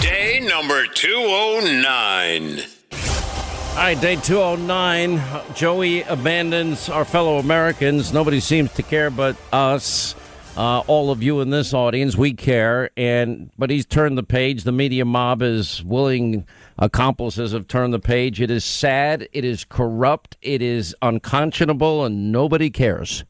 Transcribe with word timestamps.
Day 0.00 0.38
number 0.48 0.86
209. 0.86 2.60
All 2.60 3.76
right, 3.76 4.00
day 4.00 4.14
209. 4.14 5.20
Joey 5.56 6.02
abandons 6.02 6.88
our 6.88 7.04
fellow 7.04 7.38
Americans. 7.38 8.12
Nobody 8.12 8.38
seems 8.38 8.72
to 8.74 8.84
care 8.84 9.10
but 9.10 9.34
us. 9.52 10.14
Uh, 10.56 10.84
all 10.86 11.10
of 11.10 11.24
you 11.24 11.40
in 11.40 11.50
this 11.50 11.74
audience, 11.74 12.16
we 12.16 12.32
care. 12.32 12.90
And 12.96 13.50
but 13.58 13.70
he's 13.70 13.84
turned 13.84 14.16
the 14.16 14.22
page. 14.22 14.62
The 14.62 14.70
media 14.70 15.04
mob 15.04 15.42
is 15.42 15.82
willing 15.82 16.46
accomplices 16.78 17.50
have 17.50 17.66
turned 17.66 17.92
the 17.92 17.98
page. 17.98 18.40
It 18.40 18.52
is 18.52 18.64
sad. 18.64 19.28
It 19.32 19.44
is 19.44 19.64
corrupt. 19.64 20.36
It 20.42 20.62
is 20.62 20.94
unconscionable, 21.02 22.04
and 22.04 22.30
nobody 22.30 22.70
cares. 22.70 23.24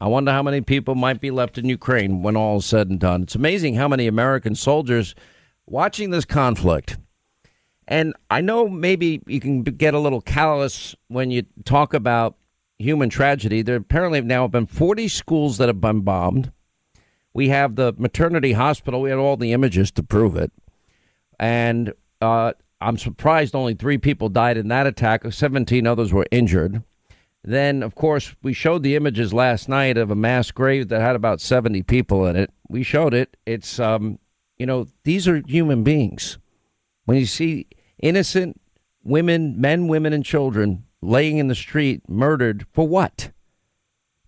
I 0.00 0.08
wonder 0.08 0.32
how 0.32 0.42
many 0.42 0.60
people 0.60 0.96
might 0.96 1.20
be 1.20 1.30
left 1.30 1.56
in 1.56 1.68
Ukraine 1.68 2.22
when 2.22 2.36
all 2.36 2.56
is 2.56 2.66
said 2.66 2.90
and 2.90 2.98
done. 2.98 3.22
It's 3.22 3.36
amazing 3.36 3.76
how 3.76 3.86
many 3.86 4.08
American 4.08 4.56
soldiers 4.56 5.14
watching 5.66 6.10
this 6.10 6.24
conflict. 6.24 6.96
And 7.88 8.14
I 8.30 8.40
know 8.40 8.68
maybe 8.68 9.22
you 9.26 9.40
can 9.40 9.62
get 9.62 9.94
a 9.94 9.98
little 9.98 10.20
callous 10.20 10.94
when 11.08 11.30
you 11.30 11.44
talk 11.64 11.94
about 11.94 12.36
human 12.78 13.10
tragedy. 13.10 13.62
There 13.62 13.76
apparently 13.76 14.18
have 14.18 14.26
now 14.26 14.48
been 14.48 14.66
40 14.66 15.08
schools 15.08 15.58
that 15.58 15.68
have 15.68 15.80
been 15.80 16.00
bombed. 16.00 16.52
We 17.32 17.48
have 17.50 17.76
the 17.76 17.94
maternity 17.96 18.52
hospital. 18.52 19.02
We 19.02 19.10
had 19.10 19.18
all 19.18 19.36
the 19.36 19.52
images 19.52 19.90
to 19.92 20.02
prove 20.02 20.36
it. 20.36 20.50
And 21.38 21.92
uh, 22.20 22.54
I'm 22.80 22.98
surprised 22.98 23.54
only 23.54 23.74
three 23.74 23.98
people 23.98 24.28
died 24.28 24.56
in 24.56 24.68
that 24.68 24.86
attack. 24.86 25.30
17 25.30 25.86
others 25.86 26.12
were 26.12 26.26
injured. 26.30 26.82
Then, 27.44 27.84
of 27.84 27.94
course, 27.94 28.34
we 28.42 28.52
showed 28.52 28.82
the 28.82 28.96
images 28.96 29.32
last 29.32 29.68
night 29.68 29.96
of 29.96 30.10
a 30.10 30.16
mass 30.16 30.50
grave 30.50 30.88
that 30.88 31.00
had 31.00 31.14
about 31.14 31.40
70 31.40 31.84
people 31.84 32.26
in 32.26 32.34
it. 32.34 32.50
We 32.68 32.82
showed 32.82 33.14
it. 33.14 33.36
It's, 33.46 33.78
um, 33.78 34.18
you 34.58 34.66
know, 34.66 34.86
these 35.04 35.28
are 35.28 35.42
human 35.46 35.84
beings. 35.84 36.38
When 37.04 37.18
you 37.18 37.26
see 37.26 37.66
innocent 37.98 38.60
women, 39.04 39.60
men, 39.60 39.88
women, 39.88 40.12
and 40.12 40.24
children 40.24 40.84
laying 41.00 41.38
in 41.38 41.48
the 41.48 41.54
street, 41.54 42.02
murdered 42.08 42.66
for 42.72 42.86
what? 42.86 43.30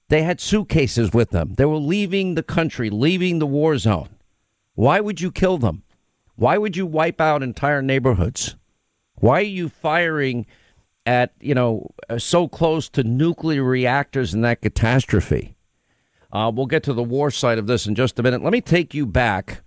They 0.09 0.23
had 0.23 0.41
suitcases 0.41 1.13
with 1.13 1.31
them. 1.31 1.55
They 1.55 1.65
were 1.65 1.77
leaving 1.77 2.35
the 2.35 2.43
country, 2.43 2.89
leaving 2.89 3.39
the 3.39 3.47
war 3.47 3.77
zone. 3.79 4.09
Why 4.75 5.01
would 5.01 5.21
you 5.21 5.31
kill 5.31 5.59
them? 5.59 5.83
Why 6.37 6.57
would 6.57 6.77
you 6.77 6.87
wipe 6.87 7.21
out 7.21 7.43
entire 7.43 7.83
neighborhoods? 7.83 8.55
Why 9.17 9.41
are 9.41 9.43
you 9.43 9.69
firing 9.69 10.47
at, 11.05 11.33
you 11.41 11.55
know, 11.55 11.91
uh, 12.09 12.19
so 12.19 12.47
close 12.47 12.89
to 12.91 13.03
nuclear 13.03 13.65
reactors 13.65 14.33
in 14.35 14.43
that 14.43 14.63
catastrophe? 14.63 15.57
Uh, 16.33 16.53
we'll 16.55 16.67
get 16.67 16.85
to 16.85 16.93
the 16.93 17.03
war 17.03 17.31
side 17.31 17.59
of 17.59 17.67
this 17.67 17.87
in 17.87 17.95
just 17.95 18.19
a 18.19 18.23
minute. 18.23 18.43
Let 18.43 18.53
me 18.53 18.61
take 18.61 18.95
you 18.95 19.05
back 19.05 19.63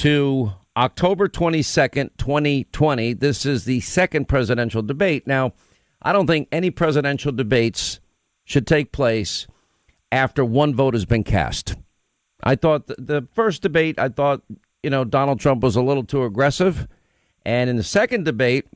to 0.00 0.50
October 0.78 1.28
22nd, 1.28 2.08
2020. 2.16 3.12
This 3.12 3.44
is 3.44 3.66
the 3.66 3.80
second 3.80 4.28
presidential 4.28 4.80
debate. 4.80 5.26
Now, 5.26 5.52
I 6.00 6.14
don't 6.14 6.26
think 6.26 6.48
any 6.50 6.70
presidential 6.70 7.32
debates 7.32 8.00
should 8.44 8.66
take 8.66 8.92
place 8.92 9.46
after 10.10 10.42
one 10.42 10.74
vote 10.74 10.94
has 10.94 11.04
been 11.04 11.22
cast. 11.22 11.76
I 12.42 12.54
thought 12.54 12.86
the, 12.86 13.28
first 13.34 13.60
debate, 13.60 13.98
I 13.98 14.08
thought, 14.08 14.40
you 14.82 14.88
know, 14.88 15.04
Donald 15.04 15.38
Trump 15.38 15.62
was 15.62 15.76
a 15.76 15.82
little 15.82 16.04
too 16.04 16.24
aggressive. 16.24 16.88
And 17.44 17.68
in 17.68 17.76
the 17.76 17.82
second 17.82 18.24
debate, 18.24 18.68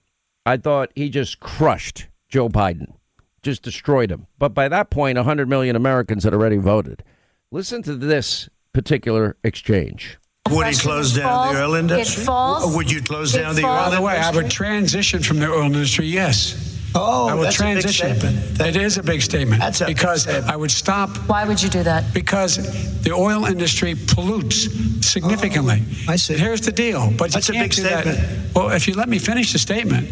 I 0.45 0.59
thought 0.59 0.93
he 0.95 1.09
just 1.09 1.41
crushed 1.41 2.09
Joe 2.29 2.51
Biden, 2.51 2.93
just 3.41 3.63
destroyed 3.63 4.13
him. 4.13 4.27
But 4.39 4.53
by 4.53 4.69
that 4.69 4.91
point, 4.91 5.17
100 5.17 5.49
million 5.49 5.75
Americans 5.75 6.25
had 6.25 6.35
already 6.35 6.59
voted. 6.59 7.03
Listen 7.51 7.83
to 7.85 7.95
this 7.97 8.51
particular 8.75 9.39
exchange. 9.43 10.19
Would 10.51 10.67
he 10.67 10.75
close 10.75 11.15
down 11.15 11.55
the 11.55 11.63
oil 11.63 11.75
industry? 11.75 12.23
It 12.23 12.27
falls. 12.27 12.77
Would 12.77 12.91
you 12.91 13.01
close 13.03 13.35
It 13.35 13.39
down 13.41 13.55
the 13.55 13.63
falls. 13.63 13.79
oil 13.87 13.91
By 13.91 13.97
the 13.97 14.03
way, 14.03 14.13
I 14.13 14.17
industry? 14.17 14.43
would 14.43 14.51
transition 14.53 15.23
from 15.23 15.39
the 15.39 15.51
oil 15.51 15.63
industry, 15.63 16.07
yes. 16.07 16.61
Oh, 16.95 17.29
I 17.29 17.35
would 17.35 17.47
that's 17.47 17.57
a 17.59 17.63
big 17.65 17.73
transition. 17.81 18.19
statement. 18.21 18.59
That- 18.59 18.69
it 18.69 18.77
is 18.77 18.99
a 18.99 19.03
big 19.03 19.23
statement. 19.23 19.61
That's 19.63 19.81
a 19.81 19.87
big 19.87 19.97
because 19.97 20.23
statement. 20.25 20.53
I 20.53 20.57
would 20.57 20.71
stop 20.71 21.17
Why 21.29 21.45
would 21.47 21.61
you 21.63 21.71
do 21.71 21.83
that? 21.85 22.13
because 22.13 22.59
the 23.03 23.13
oil 23.13 23.47
industry 23.47 23.95
pollutes 23.95 24.69
significantly. 25.05 25.83
Oh, 26.09 26.13
I 26.13 26.17
see. 26.17 26.35
Here's 26.37 26.61
the 26.61 26.73
deal, 26.73 27.11
but 27.17 27.33
That's 27.33 27.49
a 27.49 27.53
you 27.53 27.59
can't 27.61 27.71
big 27.71 27.77
do 27.77 27.83
that. 27.89 28.03
statement. 28.05 28.55
Well, 28.55 28.71
if 28.71 28.87
you 28.87 28.95
let 28.95 29.09
me 29.09 29.19
finish 29.19 29.53
the 29.55 29.59
statement, 29.59 30.09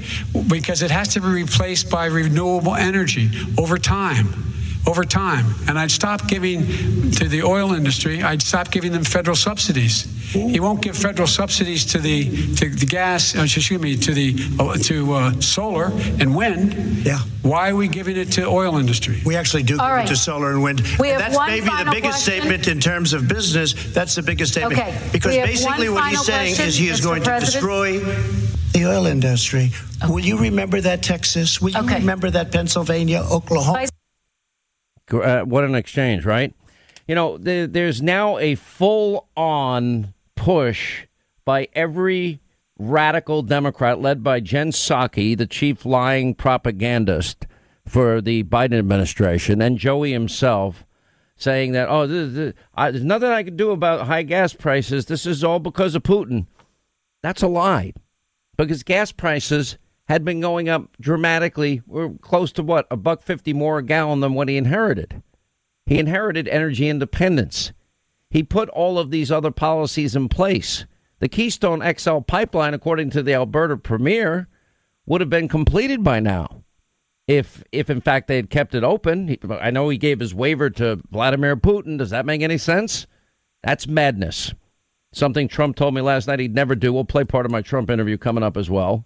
because 0.49 0.81
it 0.83 0.91
has 0.91 1.09
to 1.09 1.21
be 1.21 1.29
replaced 1.29 1.91
by 1.91 2.07
renewable 2.07 2.75
energy 2.75 3.31
over 3.59 3.77
time. 3.79 4.52
Over 4.85 5.05
time, 5.05 5.47
and 5.69 5.79
I'd 5.79 5.93
stop 5.93 6.27
giving 6.27 6.67
to 7.13 7.29
the 7.29 7.43
oil 7.45 7.73
industry. 7.73 8.21
I'd 8.21 8.43
stop 8.43 8.73
giving 8.73 8.91
them 8.91 9.05
federal 9.05 9.37
subsidies. 9.37 10.07
He 10.33 10.59
won't 10.59 10.83
give 10.83 10.97
federal 10.97 11.29
subsidies 11.29 11.85
to 11.93 11.99
the 11.99 12.55
to 12.57 12.69
the 12.69 12.87
gas. 12.87 13.37
uh, 13.37 13.43
Excuse 13.43 13.81
me, 13.81 13.97
to 13.99 14.13
the 14.13 14.35
uh, 14.59 14.77
to 14.79 15.13
uh, 15.15 15.41
solar 15.41 15.93
and 16.19 16.35
wind. 16.35 16.75
Yeah. 17.07 17.21
Why 17.43 17.71
are 17.71 17.77
we 17.77 17.87
giving 17.87 18.17
it 18.17 18.33
to 18.33 18.47
oil 18.47 18.77
industry? 18.79 19.21
We 19.25 19.37
actually 19.37 19.63
do 19.63 19.79
All 19.79 19.97
give 19.97 20.07
it 20.07 20.09
to 20.09 20.17
solar 20.17 20.51
and 20.51 20.63
wind. 20.65 20.81
We 20.99 21.11
And 21.13 21.21
have 21.23 21.31
that's 21.31 21.37
one 21.37 21.49
maybe 21.51 21.67
the 21.67 21.91
biggest 21.93 22.25
question. 22.25 22.41
statement 22.43 22.67
in 22.67 22.81
terms 22.81 23.13
of 23.13 23.29
business. 23.29 23.75
That's 23.95 24.17
the 24.17 24.23
biggest 24.23 24.51
statement. 24.53 24.81
Okay. 24.81 24.99
Because 25.13 25.37
basically 25.37 25.91
what 25.91 26.09
he's 26.11 26.25
saying 26.27 26.57
question, 26.57 26.67
is 26.67 26.77
he 26.77 26.89
is 26.89 27.01
Mr. 27.01 27.05
going 27.05 27.23
to 27.23 27.39
destroy 27.41 28.01
the 28.73 28.87
oil 28.87 29.07
industry. 29.07 29.71
Will 30.09 30.25
you 30.25 30.39
remember 30.39 30.81
that 30.81 31.03
Texas? 31.03 31.61
Will 31.61 31.71
you 31.71 31.79
Okay. 31.85 32.01
remember 32.01 32.31
that 32.31 32.51
Pennsylvania, 32.51 33.21
Oklahoma? 33.31 33.87
Uh, 35.13 35.43
what 35.43 35.65
an 35.65 35.75
exchange, 35.75 36.25
right? 36.25 36.55
You 37.07 37.15
know, 37.15 37.37
there, 37.39 37.67
there's 37.67 38.01
now 38.01 38.39
a 38.39 38.55
full 38.55 39.29
on 39.37 40.15
push 40.37 41.07
by 41.45 41.69
every 41.75 42.41
radical 42.79 43.43
Democrat 43.43 44.01
led 44.01 44.23
by 44.23 44.41
Jen 44.41 44.71
Psaki, 44.71 45.37
the 45.37 45.47
chief 45.47 45.85
lying 45.85 46.35
propagandist 46.35 47.47
for 47.87 48.21
the 48.21 48.45
Biden 48.45 48.79
administration, 48.79 49.61
and 49.61 49.79
Joey 49.79 50.13
himself 50.13 50.85
saying 51.37 51.73
that, 51.73 51.89
oh, 51.89 52.07
this, 52.07 52.33
this, 52.33 52.55
I, 52.75 52.91
there's 52.91 53.05
nothing 53.05 53.31
I 53.31 53.43
can 53.43 53.57
do 53.57 53.73
about 53.73 54.07
high 54.07 54.23
gas 54.23 54.55
prices. 54.55 55.07
This 55.07 55.27
is 55.27 55.43
all 55.43 55.59
because 55.59 55.95
of 55.95 56.03
Putin. 56.03 56.47
That's 57.23 57.43
a 57.43 57.49
lie 57.49 57.93
because 58.57 58.83
gas 58.83 59.13
prices 59.13 59.77
had 60.09 60.25
been 60.25 60.41
going 60.41 60.69
up 60.69 60.97
dramatically. 61.01 61.83
We're 61.87 62.11
close 62.21 62.53
to 62.53 62.63
what 62.63 62.87
a 62.91 62.97
buck 62.97 63.23
fifty 63.23 63.53
more 63.53 63.79
a 63.79 63.83
gallon 63.83 64.21
than 64.21 64.35
what 64.35 64.49
he 64.49 64.57
inherited. 64.57 65.23
He 65.87 65.99
inherited 65.99 66.49
energy 66.49 66.89
independence. 66.89 67.73
He 68.31 68.43
put 68.43 68.69
all 68.71 68.99
of 68.99 69.11
these 69.11 69.31
other 69.31 69.51
policies 69.51 70.17
in 70.17 70.29
place. 70.29 70.87
The 71.19 71.29
Keystone 71.29 71.83
XL 71.99 72.19
pipeline, 72.21 72.75
according 72.75 73.11
to 73.11 73.23
the 73.23 73.35
Alberta 73.35 73.77
Premier, 73.77 74.49
would 75.07 75.21
have 75.21 75.31
been 75.31 75.49
completed 75.49 76.03
by 76.03 76.21
now 76.21 76.63
if 77.29 77.63
if 77.73 77.91
in 77.91 78.01
fact 78.01 78.29
they 78.29 78.37
had 78.37 78.51
kept 78.51 78.75
it 78.75 78.85
open. 78.85 79.37
I 79.61 79.71
know 79.71 79.89
he 79.89 79.99
gave 79.99 80.21
his 80.21 80.35
waiver 80.35 80.71
to 80.71 81.01
Vladimir 81.11 81.57
Putin. 81.57 81.99
Does 81.99 82.11
that 82.11 82.27
make 82.27 82.43
any 82.43 82.59
sense? 82.59 83.07
That's 83.63 83.87
madness. 83.87 84.53
Something 85.13 85.47
Trump 85.47 85.77
told 85.77 85.95
me 85.95 86.01
last 86.01 86.27
night 86.27 86.41
he'd 86.41 86.55
never 86.55 86.75
do. 86.75 86.93
We'll 86.93 87.05
play 87.05 87.25
part 87.25 87.47
of 87.47 87.53
my 87.53 87.63
Trump 87.63 87.91
interview 87.91 88.17
coming 88.17 88.43
up 88.43 88.57
as 88.57 88.71
well. 88.71 89.05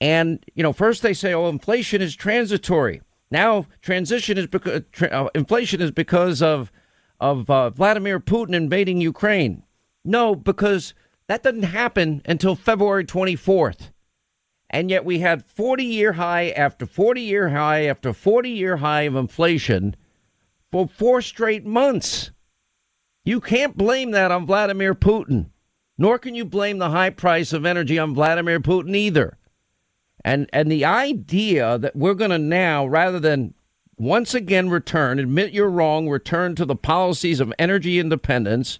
And 0.00 0.44
you 0.54 0.62
know, 0.62 0.72
first 0.72 1.02
they 1.02 1.14
say, 1.14 1.34
"Oh, 1.34 1.48
inflation 1.48 2.00
is 2.00 2.16
transitory." 2.16 3.02
Now, 3.30 3.66
transition 3.82 4.38
is 4.38 4.46
because 4.46 4.82
uh, 5.02 5.28
inflation 5.34 5.80
is 5.80 5.90
because 5.90 6.42
of 6.42 6.72
of 7.20 7.48
uh, 7.50 7.70
Vladimir 7.70 8.18
Putin 8.18 8.54
invading 8.54 9.00
Ukraine. 9.00 9.62
No, 10.04 10.34
because 10.34 10.94
that 11.28 11.42
doesn't 11.42 11.64
happen 11.64 12.22
until 12.24 12.56
February 12.56 13.04
twenty 13.04 13.36
fourth. 13.36 13.92
And 14.70 14.88
yet 14.88 15.04
we 15.04 15.18
had 15.18 15.44
40 15.44 15.82
year 15.82 16.12
high 16.12 16.50
after 16.50 16.86
40 16.86 17.20
year 17.20 17.48
high 17.48 17.86
after 17.86 18.12
40 18.12 18.50
year 18.50 18.76
high 18.76 19.02
of 19.02 19.16
inflation 19.16 19.96
for 20.70 20.86
four 20.86 21.20
straight 21.20 21.66
months. 21.66 22.30
You 23.24 23.40
can't 23.40 23.76
blame 23.76 24.12
that 24.12 24.30
on 24.30 24.46
Vladimir 24.46 24.94
Putin, 24.94 25.50
nor 25.98 26.18
can 26.20 26.36
you 26.36 26.44
blame 26.44 26.78
the 26.78 26.90
high 26.90 27.10
price 27.10 27.52
of 27.52 27.66
energy 27.66 27.98
on 27.98 28.14
Vladimir 28.14 28.60
Putin 28.60 28.94
either. 28.94 29.36
And 30.24 30.48
and 30.52 30.70
the 30.70 30.84
idea 30.84 31.78
that 31.78 31.96
we're 31.96 32.14
going 32.14 32.30
to 32.30 32.38
now 32.38 32.86
rather 32.86 33.20
than 33.20 33.54
once 33.96 34.34
again 34.34 34.70
return, 34.70 35.18
admit 35.18 35.52
you're 35.52 35.68
wrong, 35.68 36.08
return 36.08 36.54
to 36.54 36.64
the 36.64 36.76
policies 36.76 37.38
of 37.38 37.52
energy 37.58 37.98
independence, 37.98 38.78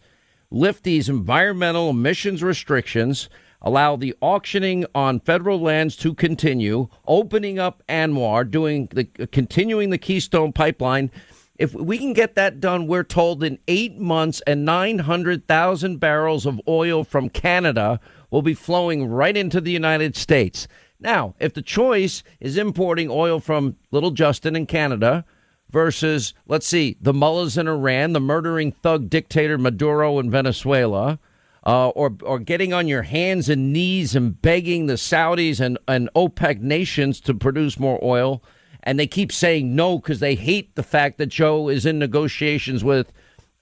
lift 0.51 0.83
these 0.83 1.09
environmental 1.09 1.91
emissions 1.91 2.43
restrictions, 2.43 3.29
allow 3.61 3.97
the 3.97 4.15
auctioning 4.23 4.87
on 4.95 5.21
federal 5.21 5.61
lands 5.61 5.95
to 5.97 6.15
continue, 6.15 6.89
opening 7.07 7.59
up 7.59 7.83
ANWR, 7.89 8.51
doing 8.51 8.89
the 8.93 9.05
continuing 9.05 9.91
the 9.91 9.99
Keystone 9.99 10.53
pipeline. 10.53 11.11
If 11.59 11.75
we 11.75 11.99
can 11.99 12.15
get 12.15 12.37
that 12.37 12.59
done, 12.59 12.87
we're 12.87 13.05
told 13.05 13.45
in 13.45 13.59
eight 13.69 13.99
months 13.99 14.41
and 14.47 14.65
900,000 14.65 15.99
barrels 15.99 16.47
of 16.47 16.59
oil 16.67 17.05
from 17.05 17.29
Canada 17.29 18.01
will 18.31 18.41
be 18.41 18.55
flowing 18.55 19.07
right 19.07 19.37
into 19.37 19.61
the 19.61 19.71
United 19.71 20.17
States. 20.17 20.67
Now, 21.01 21.35
if 21.41 21.55
the 21.55 21.63
choice 21.63 22.23
is 22.41 22.59
importing 22.59 23.09
oil 23.11 23.41
from 23.41 23.77
Little 23.91 24.11
Justin 24.11 24.55
in 24.55 24.67
Canada 24.67 25.25
versus, 25.71 26.35
let's 26.47 26.67
see, 26.67 26.97
the 27.01 27.15
mullahs 27.15 27.57
in 27.57 27.67
Iran, 27.67 28.13
the 28.13 28.21
murdering 28.21 28.73
thug 28.73 29.09
dictator 29.09 29.57
Maduro 29.57 30.19
in 30.19 30.31
Venezuela, 30.31 31.19
uh, 31.67 31.89
or 31.91 32.17
or 32.23 32.39
getting 32.39 32.73
on 32.73 32.89
your 32.89 33.03
hands 33.03 33.49
and 33.49 33.73
knees 33.73 34.15
and 34.15 34.41
begging 34.41 34.87
the 34.87 34.95
Saudis 34.95 35.61
and, 35.61 35.79
and 35.89 36.09
OPEC 36.15 36.61
nations 36.61 37.21
to 37.21 37.35
produce 37.35 37.79
more 37.79 37.99
oil, 38.03 38.43
and 38.83 38.99
they 38.99 39.07
keep 39.07 39.31
saying 39.31 39.75
no 39.75 39.99
because 39.99 40.21
they 40.21 40.35
hate 40.35 40.75
the 40.75 40.83
fact 40.83 41.19
that 41.19 41.27
Joe 41.27 41.69
is 41.69 41.85
in 41.85 41.99
negotiations 41.99 42.83
with 42.83 43.13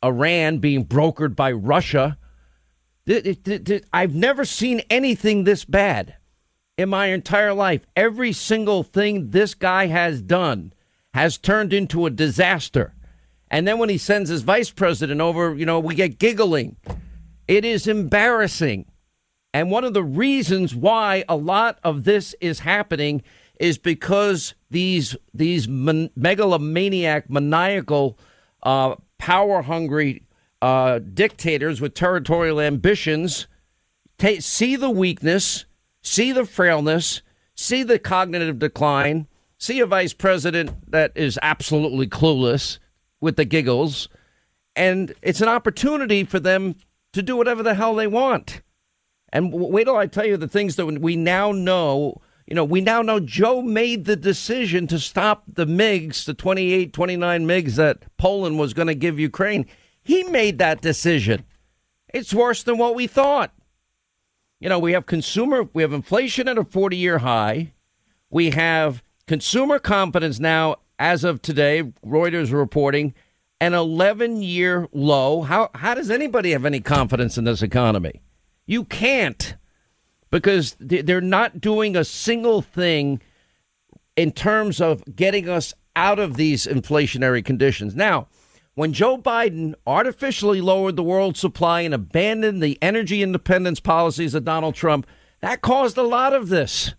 Iran 0.05 0.59
being 0.59 0.85
brokered 0.85 1.35
by 1.35 1.53
Russia. 1.53 2.19
I've 3.93 4.15
never 4.15 4.45
seen 4.45 4.81
anything 4.91 5.45
this 5.45 5.65
bad 5.65 6.15
in 6.79 6.89
my 6.89 7.07
entire 7.07 7.53
life. 7.53 7.85
Every 7.95 8.33
single 8.33 8.83
thing 8.83 9.31
this 9.31 9.55
guy 9.55 9.89
has 9.89 10.23
done 10.23 10.73
has 11.13 11.37
turned 11.37 11.73
into 11.73 12.07
a 12.07 12.11
disaster. 12.11 12.95
And 13.51 13.67
then 13.67 13.79
when 13.79 13.89
he 13.89 13.99
sends 13.99 14.31
his 14.31 14.43
vice 14.43 14.71
president 14.71 15.21
over, 15.21 15.55
you 15.55 15.67
know, 15.67 15.81
we 15.81 15.95
get 15.95 16.19
giggling. 16.19 16.77
It 17.49 17.65
is 17.65 17.87
embarrassing. 17.87 18.87
And 19.53 19.71
one 19.71 19.85
of 19.85 19.95
the 19.95 20.05
reasons 20.05 20.75
why 20.75 21.25
a 21.29 21.37
lot 21.37 21.81
of 21.83 22.05
this 22.05 22.35
is 22.41 22.61
happening 22.61 23.23
is 23.59 23.77
because 23.77 24.55
these 24.71 25.17
these 25.35 25.67
man, 25.67 26.11
megalomaniac, 26.15 27.29
maniacal, 27.29 28.19
uh, 28.63 28.95
power 29.17 29.63
hungry 29.63 30.23
uh, 30.63 31.01
dictators 31.01 31.81
with 31.81 31.95
territorial 31.95 32.61
ambitions 32.61 33.49
see 34.41 34.77
the 34.77 34.91
weakness, 34.91 35.65
see 36.03 36.33
the 36.33 36.45
frailness, 36.45 37.23
see 37.55 37.83
the 37.83 37.99
cognitive 37.99 38.59
decline, 38.59 39.27
see 39.59 39.81
a 39.81 39.87
vice 39.87 40.13
president 40.13 40.91
that 40.91 41.13
is 41.15 41.39
absolutely 41.43 42.07
clueless 42.07 42.79
with 43.21 43.37
the 43.37 43.45
giggles, 43.45 44.09
and 44.77 45.13
it's 45.23 45.41
an 45.41 45.49
opportunity 45.49 46.25
for 46.25 46.39
them 46.39 46.77
to 47.13 47.23
do 47.23 47.37
whatever 47.37 47.63
the 47.63 47.75
hell 47.75 47.95
they 47.95 48.07
want. 48.07 48.63
And 49.33 49.53
wait 49.53 49.85
till 49.85 49.97
I 49.97 50.07
tell 50.07 50.25
you 50.25 50.37
the 50.37 50.49
things 50.49 50.77
that 50.77 50.87
we 50.87 51.17
now 51.17 51.53
know. 51.53 52.21
You 52.47 52.55
know, 52.55 52.65
we 52.65 52.81
now 52.81 53.03
know 53.03 53.21
Joe 53.21 53.61
made 53.61 54.07
the 54.07 54.17
decision 54.17 54.87
to 54.87 54.99
stop 54.99 55.43
the 55.47 55.67
MiGs, 55.67 56.25
the 56.25 56.33
28, 56.33 56.93
29 56.93 57.47
MiGs 57.47 57.75
that 57.77 58.05
Poland 58.17 58.59
was 58.59 58.73
going 58.73 58.89
to 58.89 58.95
give 58.95 59.19
Ukraine. 59.19 59.67
He 60.03 60.23
made 60.25 60.59
that 60.59 60.81
decision. 60.81 61.45
It's 62.15 62.33
worse 62.33 62.63
than 62.63 62.79
what 62.79 62.95
we 62.95 63.07
thought. 63.07 63.53
You 64.61 64.69
know, 64.69 64.79
we 64.79 64.93
have 64.93 65.07
consumer, 65.07 65.69
we 65.73 65.83
have 65.83 65.93
inflation 65.93 66.49
at 66.49 66.59
a 66.59 66.65
40 66.65 66.97
year 66.97 67.19
high. 67.19 67.73
We 68.31 68.51
have 68.51 69.03
consumer 69.27 69.79
confidence 69.79 70.41
now, 70.41 70.77
as 70.99 71.23
of 71.23 71.41
today, 71.41 71.85
Reuters 72.05 72.53
reporting 72.53 73.15
an 73.61 73.75
11 73.75 74.43
year 74.43 74.89
low. 74.93 75.43
How, 75.43 75.71
how 75.75 75.95
does 75.95 76.11
anybody 76.11 76.53
have 76.53 76.65
any 76.65 76.81
confidence 76.81 77.39
in 77.39 77.45
this 77.45 77.63
economy? 77.63 78.21
You 78.67 78.85
can't 78.85 79.57
because 80.31 80.77
they're 80.79 81.21
not 81.21 81.61
doing 81.61 81.97
a 81.97 82.05
single 82.05 82.61
thing 82.61 83.23
in 84.17 84.33
terms 84.33 84.81
of 84.81 85.03
getting 85.15 85.49
us 85.49 85.73
out 85.97 86.19
of 86.19 86.37
these 86.37 86.67
inflationary 86.67 87.45
conditions. 87.45 87.95
Now, 87.95 88.29
when 88.79 88.93
Joe 88.93 89.19
Biden 89.19 89.75
artificially 89.89 90.61
lowered 90.61 90.95
the 90.95 91.03
world 91.03 91.37
supply 91.37 91.81
and 91.81 91.93
abandoned 91.93 92.63
the 92.63 92.79
energy 92.81 93.25
independence 93.25 93.81
policies 93.81 94.37
of 94.37 94.45
Donald 94.45 94.77
Trump, 94.77 95.05
that 95.41 95.63
caused 95.63 95.99
a 95.99 96.05
lot 96.05 96.33
of 96.33 96.49
this. 96.49 96.95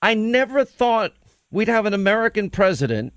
I 0.00 0.14
never 0.14 0.64
thought 0.64 1.12
we'd 1.50 1.66
have 1.66 1.86
an 1.86 1.92
American 1.92 2.50
president 2.50 3.14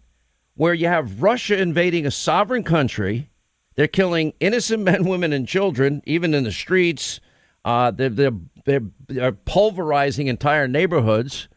where 0.56 0.74
you 0.74 0.88
have 0.88 1.22
Russia 1.22 1.62
invading 1.62 2.08
a 2.08 2.12
sovereign 2.12 2.64
country. 2.64 3.30
They're 3.76 3.86
killing 3.86 4.34
innocent 4.40 4.82
men, 4.84 5.06
women, 5.06 5.32
and 5.32 5.48
children, 5.48 6.02
even 6.08 6.34
in 6.34 6.44
the 6.44 6.52
streets. 6.52 7.20
Uh, 7.64 7.92
they're, 7.92 8.10
they're, 8.10 8.32
they're, 8.66 8.82
they're, 9.08 9.32
pulverizing 9.32 10.26
entire 10.26 10.68
neighborhoods. 10.68 11.48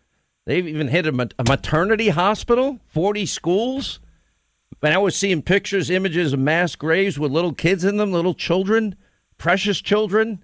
They've 0.45 0.69
even 0.69 0.89
hit 0.89 1.07
a, 1.07 1.29
a 1.39 1.45
maternity 1.45 2.11
hospital, 2.11 2.81
40 2.89 3.25
schools. 3.25 4.01
And 4.82 4.94
I 4.94 4.99
was 4.99 5.17
seeing 5.17 5.43
pictures, 5.43 5.91
images 5.91 6.32
of 6.32 6.38
mass 6.38 6.76
graves 6.76 7.19
with 7.19 7.32
little 7.32 7.53
kids 7.53 7.85
in 7.85 7.97
them, 7.97 8.12
little 8.12 8.35
children, 8.35 8.94
precious 9.37 9.81
children. 9.81 10.43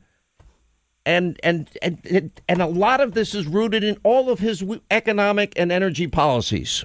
And, 1.06 1.38
and 1.42 1.68
and 1.82 2.40
and 2.48 2.62
a 2.62 2.66
lot 2.66 3.02
of 3.02 3.12
this 3.12 3.34
is 3.34 3.46
rooted 3.46 3.84
in 3.84 3.98
all 4.04 4.30
of 4.30 4.38
his 4.38 4.64
economic 4.90 5.52
and 5.54 5.70
energy 5.70 6.06
policies. 6.06 6.84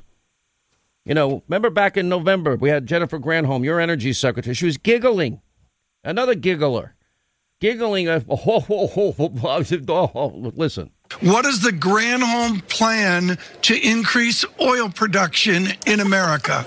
You 1.06 1.13
know, 1.13 1.41
remember 1.47 1.69
back 1.69 1.95
in 1.95 2.09
November 2.09 2.57
we 2.57 2.69
had 2.69 2.86
Jennifer 2.86 3.18
Granholm, 3.18 3.63
your 3.63 3.80
energy 3.80 4.12
secretary. 4.12 4.53
She 4.53 4.65
was 4.65 4.77
giggling, 4.77 5.41
another 6.03 6.36
giggler, 6.36 6.95
giggling. 7.62 8.09
oh, 8.09 8.24
oh, 8.30 8.65
oh, 8.69 10.12
oh, 10.13 10.51
listen. 10.53 10.91
What 11.21 11.45
is 11.45 11.62
the 11.62 11.71
Granholm 11.71 12.68
plan 12.68 13.38
to 13.63 13.88
increase 13.88 14.45
oil 14.62 14.89
production 14.89 15.69
in 15.88 16.01
America? 16.01 16.65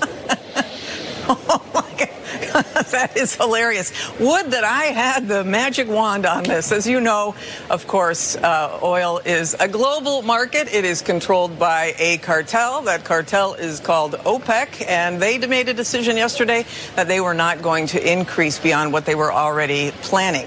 oh 1.49 1.71
my 1.75 1.97
God. 1.99 2.09
that 2.91 3.17
is 3.17 3.35
hilarious. 3.35 3.93
Would 4.19 4.51
that 4.51 4.65
I 4.65 4.85
had 4.87 5.29
the 5.29 5.45
magic 5.45 5.89
wand 5.89 6.27
on 6.27 6.45
this. 6.45 6.73
As 6.73 6.87
you 6.87 7.01
know, 7.01 7.35
of 7.71 7.87
course, 7.87 8.37
uh, 8.37 8.79
oil 8.83 9.21
is 9.25 9.55
a 9.61 9.69
global 9.69 10.23
market. 10.23 10.73
It 10.73 10.85
is 10.85 11.03
controlled 11.03 11.59
by 11.59 11.95
a 11.99 12.19
cartel. 12.19 12.83
That 12.83 13.05
cartel 13.05 13.55
is 13.55 13.81
called 13.81 14.13
OPEC, 14.13 14.87
and 14.89 15.21
they 15.21 15.39
made 15.39 15.69
a 15.69 15.75
decision 15.75 16.17
yesterday 16.17 16.65
that 16.97 17.09
they 17.09 17.21
were 17.21 17.35
not 17.35 17.63
going 17.63 17.87
to 17.89 18.13
increase 18.13 18.59
beyond 18.59 18.93
what 18.93 19.07
they 19.07 19.15
were 19.15 19.33
already 19.33 19.91
planning. 20.03 20.47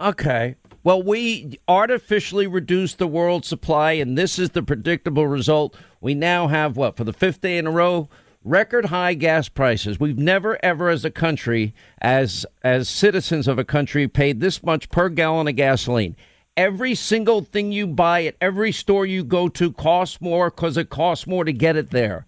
Okay. 0.00 0.56
Well, 0.84 1.02
we 1.02 1.58
artificially 1.66 2.46
reduced 2.46 2.98
the 2.98 3.08
world 3.08 3.44
supply, 3.44 3.92
and 3.92 4.16
this 4.16 4.38
is 4.38 4.50
the 4.50 4.62
predictable 4.62 5.26
result. 5.26 5.76
We 6.00 6.14
now 6.14 6.46
have 6.46 6.76
what, 6.76 6.96
for 6.96 7.04
the 7.04 7.12
fifth 7.12 7.40
day 7.40 7.58
in 7.58 7.66
a 7.66 7.70
row? 7.70 8.08
Record 8.44 8.86
high 8.86 9.14
gas 9.14 9.48
prices. 9.48 9.98
We've 9.98 10.18
never 10.18 10.58
ever 10.64 10.88
as 10.88 11.04
a 11.04 11.10
country 11.10 11.74
as 12.00 12.46
as 12.62 12.88
citizens 12.88 13.48
of 13.48 13.58
a 13.58 13.64
country 13.64 14.08
paid 14.08 14.40
this 14.40 14.62
much 14.62 14.90
per 14.90 15.08
gallon 15.08 15.48
of 15.48 15.56
gasoline. 15.56 16.16
Every 16.56 16.94
single 16.94 17.42
thing 17.42 17.70
you 17.70 17.86
buy 17.86 18.24
at 18.24 18.36
every 18.40 18.72
store 18.72 19.06
you 19.06 19.22
go 19.22 19.48
to 19.50 19.72
costs 19.72 20.20
more 20.20 20.50
cuz 20.50 20.76
it 20.76 20.90
costs 20.90 21.26
more 21.26 21.44
to 21.44 21.52
get 21.52 21.76
it 21.76 21.90
there. 21.90 22.26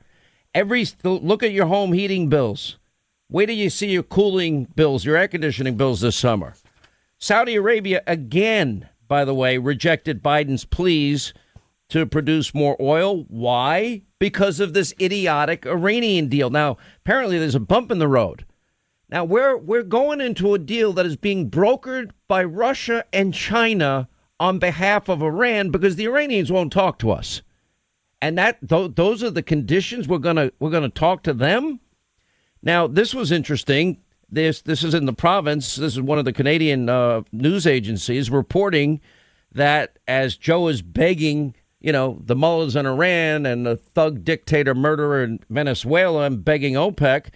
Every 0.55 0.87
look 1.03 1.43
at 1.43 1.53
your 1.53 1.67
home 1.67 1.93
heating 1.93 2.29
bills. 2.29 2.79
Wait 3.31 3.47
till 3.47 3.55
you 3.55 3.71
see 3.71 3.91
your 3.91 4.03
cooling 4.03 4.65
bills, 4.75 5.05
your 5.05 5.17
air 5.17 5.29
conditioning 5.29 5.77
bills 5.77 6.01
this 6.01 6.17
summer. 6.17 6.55
Saudi 7.19 7.55
Arabia 7.55 8.03
again, 8.07 8.89
by 9.07 9.25
the 9.25 9.35
way, 9.35 9.59
rejected 9.59 10.23
Biden's 10.23 10.65
pleas 10.65 11.33
to 11.91 12.07
produce 12.07 12.55
more 12.55 12.77
oil. 12.81 13.25
Why? 13.29 14.03
Because 14.19 14.61
of 14.61 14.73
this 14.75 14.95
idiotic 15.01 15.67
Iranian 15.67 16.29
deal. 16.29 16.51
Now, 16.51 16.77
apparently 17.05 17.39
there's 17.39 17.55
a 17.55 17.61
bump 17.61 17.91
in 17.91 17.99
the 17.99 18.09
road. 18.09 18.45
Now, 19.09 19.25
we're, 19.25 19.57
we're 19.57 19.83
going 19.83 20.21
into 20.21 20.55
a 20.55 20.59
deal 20.59 20.93
that 20.93 21.07
is 21.07 21.17
being 21.17 21.51
brokered 21.51 22.11
by 22.29 22.45
Russia 22.45 23.05
and 23.13 23.35
China 23.35 24.09
on 24.39 24.59
behalf 24.59 25.09
of 25.09 25.23
Iran 25.23 25.71
because 25.71 25.97
the 25.97 26.07
Iranians 26.07 26.51
won't 26.51 26.73
talk 26.73 26.99
to 27.01 27.11
us. 27.11 27.43
And 28.23 28.39
that 28.39 28.59
th- 28.67 28.93
those 28.95 29.23
are 29.23 29.31
the 29.31 29.43
conditions 29.43 30.07
we're 30.07 30.19
going 30.19 30.37
to 30.37 30.53
we're 30.59 30.71
to 30.71 30.89
talk 30.89 31.23
to 31.25 31.33
them. 31.33 31.81
Now, 32.63 32.87
this 32.87 33.15
was 33.15 33.33
interesting. 33.33 33.99
This 34.31 34.63
this 34.63 34.85
is 34.85 34.95
in 34.95 35.07
the 35.07 35.13
province. 35.13 35.77
This 35.77 35.95
is 35.95 36.01
one 36.01 36.19
of 36.19 36.25
the 36.25 36.33
Canadian 36.33 36.89
uh, 36.89 37.23
news 37.33 37.67
agencies 37.67 38.31
reporting 38.31 39.01
that 39.53 39.99
as 40.07 40.37
Joe 40.37 40.69
is 40.69 40.83
begging 40.83 41.55
you 41.81 41.93
know, 41.93 42.19
the 42.25 42.37
mullahs 42.37 42.77
in 42.77 42.87
Iran 42.87 43.47
and 43.47 43.65
the 43.65 43.77
thug 43.77 44.25
dictator 44.25 44.75
murderer 44.75 45.25
in 45.25 45.41
Venezuela 45.49 46.25
and 46.25 46.45
begging 46.45 46.75
OPEC, 46.75 47.27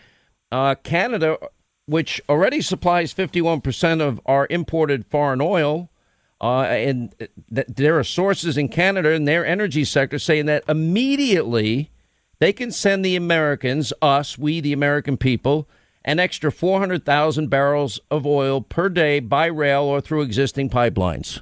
uh, 0.53 0.75
Canada, 0.77 1.39
which 1.87 2.21
already 2.29 2.61
supplies 2.61 3.15
51% 3.15 4.01
of 4.01 4.21
our 4.27 4.47
imported 4.51 5.07
foreign 5.07 5.41
oil, 5.41 5.91
uh, 6.41 6.63
and 6.63 7.15
th- 7.19 7.67
there 7.69 7.99
are 7.99 8.05
sources 8.05 8.59
in 8.59 8.69
Canada 8.69 9.11
in 9.13 9.25
their 9.25 9.47
energy 9.47 9.85
sector 9.85 10.19
saying 10.19 10.47
that 10.47 10.65
immediately 10.69 11.91
they 12.39 12.53
can 12.53 12.71
send 12.71 13.05
the 13.05 13.17
Americans, 13.17 13.93
us, 14.03 14.37
we, 14.37 14.61
the 14.61 14.73
American 14.75 15.17
people, 15.17 15.69
an 16.05 16.21
extra 16.21 16.53
400,000 16.53 17.49
barrels 17.49 17.99
of 18.11 18.27
oil 18.27 18.61
per 18.61 18.91
day 18.91 19.21
by 19.21 19.47
rail 19.47 19.85
or 19.85 20.03
through 20.03 20.21
existing 20.21 20.69
pipelines. 20.69 21.41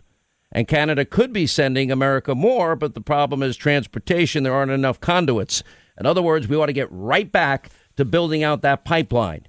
And 0.52 0.68
Canada 0.68 1.04
could 1.04 1.32
be 1.32 1.46
sending 1.46 1.90
America 1.90 2.34
more, 2.34 2.76
but 2.76 2.94
the 2.94 3.00
problem 3.00 3.42
is 3.42 3.56
transportation. 3.56 4.42
There 4.42 4.54
aren't 4.54 4.70
enough 4.70 5.00
conduits. 5.00 5.62
In 5.98 6.06
other 6.06 6.22
words, 6.22 6.46
we 6.46 6.56
want 6.56 6.68
to 6.68 6.74
get 6.74 6.88
right 6.90 7.30
back 7.30 7.70
to 7.96 8.04
building 8.04 8.42
out 8.42 8.62
that 8.62 8.84
pipeline. 8.84 9.46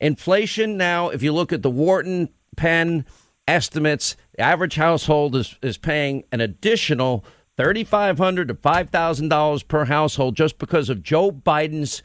Inflation 0.00 0.76
now, 0.76 1.08
if 1.08 1.22
you 1.22 1.32
look 1.32 1.52
at 1.52 1.62
the 1.62 1.70
Wharton 1.70 2.28
Penn 2.56 3.04
estimates, 3.48 4.16
the 4.32 4.40
average 4.42 4.76
household 4.76 5.34
is, 5.34 5.56
is 5.62 5.78
paying 5.78 6.24
an 6.30 6.40
additional 6.40 7.24
3,500 7.56 8.48
to 8.48 8.54
$5,000 8.54 9.68
per 9.68 9.84
household 9.86 10.36
just 10.36 10.58
because 10.58 10.90
of 10.90 11.02
Joe 11.02 11.32
Biden's 11.32 12.02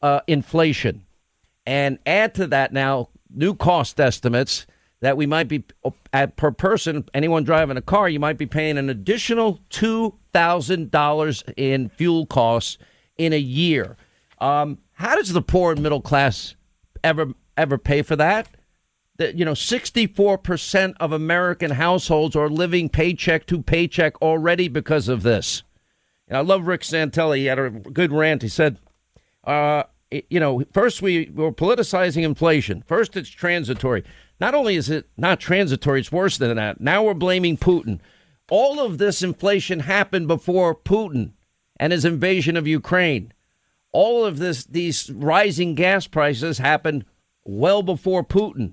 uh, 0.00 0.20
inflation. 0.26 1.04
And 1.66 1.98
add 2.06 2.34
to 2.36 2.46
that 2.48 2.72
now 2.72 3.08
new 3.30 3.54
cost 3.54 4.00
estimates 4.00 4.66
that 5.02 5.16
we 5.16 5.26
might 5.26 5.48
be 5.48 5.64
at 6.12 6.36
per 6.36 6.52
person, 6.52 7.04
anyone 7.12 7.42
driving 7.42 7.76
a 7.76 7.82
car, 7.82 8.08
you 8.08 8.20
might 8.20 8.38
be 8.38 8.46
paying 8.46 8.78
an 8.78 8.88
additional 8.88 9.60
two 9.68 10.14
thousand 10.32 10.90
dollars 10.90 11.44
in 11.56 11.88
fuel 11.90 12.24
costs 12.24 12.78
in 13.18 13.32
a 13.32 13.38
year. 13.38 13.96
Um, 14.38 14.78
how 14.92 15.16
does 15.16 15.32
the 15.32 15.42
poor 15.42 15.72
and 15.72 15.82
middle 15.82 16.00
class 16.00 16.54
ever 17.04 17.32
ever 17.56 17.78
pay 17.78 18.02
for 18.02 18.16
that? 18.16 18.48
That 19.16 19.34
you 19.34 19.44
know, 19.44 19.54
sixty 19.54 20.06
four 20.06 20.38
percent 20.38 20.96
of 21.00 21.12
American 21.12 21.72
households 21.72 22.36
are 22.36 22.48
living 22.48 22.88
paycheck 22.88 23.46
to 23.46 23.60
paycheck 23.60 24.22
already 24.22 24.68
because 24.68 25.08
of 25.08 25.24
this. 25.24 25.64
And 26.28 26.36
I 26.38 26.42
love 26.42 26.68
Rick 26.68 26.82
Santelli. 26.82 27.38
He 27.38 27.46
had 27.46 27.58
a 27.58 27.70
good 27.70 28.12
rant. 28.12 28.42
He 28.42 28.48
said, 28.48 28.78
uh, 29.44 29.82
you 30.30 30.38
know, 30.38 30.62
first 30.72 31.02
we 31.02 31.28
were 31.34 31.52
politicizing 31.52 32.22
inflation. 32.22 32.84
First, 32.86 33.16
it's 33.16 33.28
transitory. 33.28 34.04
Not 34.42 34.56
only 34.56 34.74
is 34.74 34.90
it 34.90 35.08
not 35.16 35.38
transitory, 35.38 36.00
it's 36.00 36.10
worse 36.10 36.36
than 36.36 36.56
that. 36.56 36.80
Now 36.80 37.04
we're 37.04 37.14
blaming 37.14 37.56
Putin. 37.56 38.00
All 38.50 38.80
of 38.80 38.98
this 38.98 39.22
inflation 39.22 39.78
happened 39.78 40.26
before 40.26 40.74
Putin 40.74 41.34
and 41.76 41.92
his 41.92 42.04
invasion 42.04 42.56
of 42.56 42.66
Ukraine. 42.66 43.32
All 43.92 44.24
of 44.24 44.38
this, 44.38 44.64
these 44.64 45.08
rising 45.10 45.76
gas 45.76 46.08
prices 46.08 46.58
happened 46.58 47.04
well 47.44 47.84
before 47.84 48.24
Putin. 48.24 48.72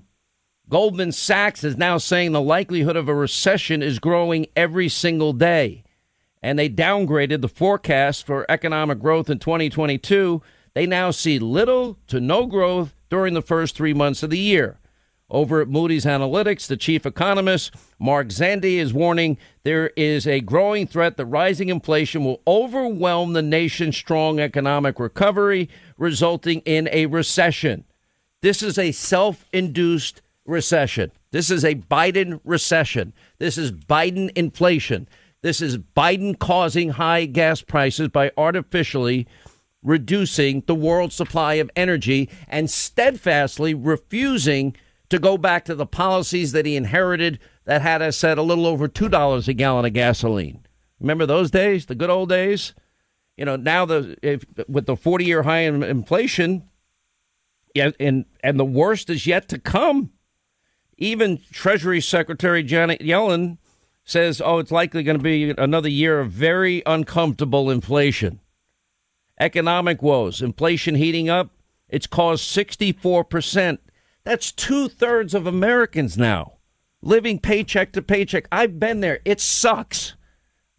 Goldman 0.68 1.12
Sachs 1.12 1.62
is 1.62 1.76
now 1.76 1.98
saying 1.98 2.32
the 2.32 2.40
likelihood 2.40 2.96
of 2.96 3.08
a 3.08 3.14
recession 3.14 3.80
is 3.80 4.00
growing 4.00 4.48
every 4.56 4.88
single 4.88 5.32
day. 5.32 5.84
And 6.42 6.58
they 6.58 6.68
downgraded 6.68 7.42
the 7.42 7.48
forecast 7.48 8.26
for 8.26 8.44
economic 8.48 8.98
growth 8.98 9.30
in 9.30 9.38
2022. 9.38 10.42
They 10.74 10.86
now 10.86 11.12
see 11.12 11.38
little 11.38 11.96
to 12.08 12.18
no 12.18 12.46
growth 12.46 12.96
during 13.08 13.34
the 13.34 13.40
first 13.40 13.76
three 13.76 13.94
months 13.94 14.24
of 14.24 14.30
the 14.30 14.38
year. 14.38 14.79
Over 15.30 15.60
at 15.60 15.68
Moody's 15.68 16.04
Analytics, 16.04 16.66
the 16.66 16.76
chief 16.76 17.06
economist, 17.06 17.72
Mark 18.00 18.28
Zandi, 18.28 18.76
is 18.78 18.92
warning 18.92 19.38
there 19.62 19.88
is 19.96 20.26
a 20.26 20.40
growing 20.40 20.88
threat 20.88 21.16
that 21.16 21.26
rising 21.26 21.68
inflation 21.68 22.24
will 22.24 22.42
overwhelm 22.48 23.32
the 23.32 23.42
nation's 23.42 23.96
strong 23.96 24.40
economic 24.40 24.98
recovery, 24.98 25.68
resulting 25.96 26.60
in 26.60 26.88
a 26.90 27.06
recession. 27.06 27.84
This 28.42 28.60
is 28.60 28.76
a 28.76 28.90
self 28.90 29.44
induced 29.52 30.20
recession. 30.46 31.12
This 31.30 31.50
is 31.50 31.64
a 31.64 31.76
Biden 31.76 32.40
recession. 32.44 33.12
This 33.38 33.56
is 33.56 33.70
Biden 33.70 34.30
inflation. 34.34 35.08
This 35.42 35.60
is 35.60 35.78
Biden 35.78 36.38
causing 36.38 36.90
high 36.90 37.26
gas 37.26 37.62
prices 37.62 38.08
by 38.08 38.32
artificially 38.36 39.28
reducing 39.82 40.62
the 40.66 40.74
world 40.74 41.12
supply 41.12 41.54
of 41.54 41.70
energy 41.76 42.28
and 42.48 42.68
steadfastly 42.68 43.74
refusing 43.74 44.74
to 45.10 45.18
go 45.18 45.36
back 45.36 45.64
to 45.66 45.74
the 45.74 45.86
policies 45.86 46.52
that 46.52 46.64
he 46.66 46.76
inherited 46.76 47.38
that 47.64 47.82
had 47.82 48.00
us 48.00 48.24
at 48.24 48.38
a 48.38 48.42
little 48.42 48.66
over 48.66 48.88
$2 48.88 49.48
a 49.48 49.52
gallon 49.52 49.84
of 49.84 49.92
gasoline. 49.92 50.66
Remember 50.98 51.26
those 51.26 51.50
days, 51.50 51.86
the 51.86 51.94
good 51.94 52.10
old 52.10 52.28
days? 52.28 52.74
You 53.36 53.44
know, 53.44 53.56
now 53.56 53.86
the 53.86 54.16
if, 54.22 54.44
with 54.68 54.86
the 54.86 54.96
40 54.96 55.24
year 55.24 55.42
high 55.42 55.60
in 55.60 55.82
inflation, 55.82 56.68
yeah, 57.74 57.90
and 57.98 58.26
and 58.42 58.58
the 58.58 58.64
worst 58.64 59.08
is 59.08 59.26
yet 59.26 59.48
to 59.48 59.58
come. 59.58 60.10
Even 60.98 61.40
Treasury 61.50 62.00
Secretary 62.00 62.62
Janet 62.62 63.00
Yellen 63.00 63.56
says, 64.04 64.42
"Oh, 64.44 64.58
it's 64.58 64.70
likely 64.70 65.02
going 65.02 65.16
to 65.16 65.22
be 65.22 65.54
another 65.56 65.88
year 65.88 66.20
of 66.20 66.32
very 66.32 66.82
uncomfortable 66.84 67.70
inflation." 67.70 68.40
Economic 69.38 70.02
woes, 70.02 70.42
inflation 70.42 70.96
heating 70.96 71.30
up. 71.30 71.50
It's 71.88 72.06
caused 72.06 72.44
64 72.44 73.24
percent 73.24 73.80
that's 74.24 74.52
two 74.52 74.88
thirds 74.88 75.34
of 75.34 75.46
Americans 75.46 76.16
now 76.18 76.54
living 77.02 77.38
paycheck 77.38 77.92
to 77.92 78.02
paycheck. 78.02 78.46
I've 78.52 78.78
been 78.78 79.00
there. 79.00 79.20
It 79.24 79.40
sucks 79.40 80.14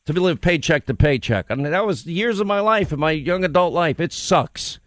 to 0.06 0.14
live 0.14 0.42
paycheck 0.42 0.86
to 0.88 0.94
paycheck. 0.94 1.48
I 1.50 1.56
mean, 1.56 1.72
that 1.72 1.86
was 1.86 2.06
years 2.06 2.40
of 2.40 2.48
my 2.48 2.60
life, 2.60 2.92
in 2.92 3.00
my 3.00 3.12
young 3.12 3.44
adult 3.44 3.74
life. 3.74 4.00
It 4.00 4.14
sucks 4.14 4.80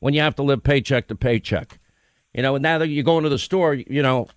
when 0.00 0.14
you 0.14 0.20
have 0.20 0.36
to 0.36 0.42
live 0.42 0.62
paycheck 0.62 1.08
to 1.08 1.14
paycheck. 1.14 1.78
You 2.34 2.42
know, 2.42 2.54
and 2.54 2.62
now 2.62 2.78
that 2.78 2.88
you 2.88 3.02
go 3.02 3.18
into 3.18 3.30
the 3.30 3.38
store, 3.38 3.74
you 3.74 4.02
know, 4.02 4.28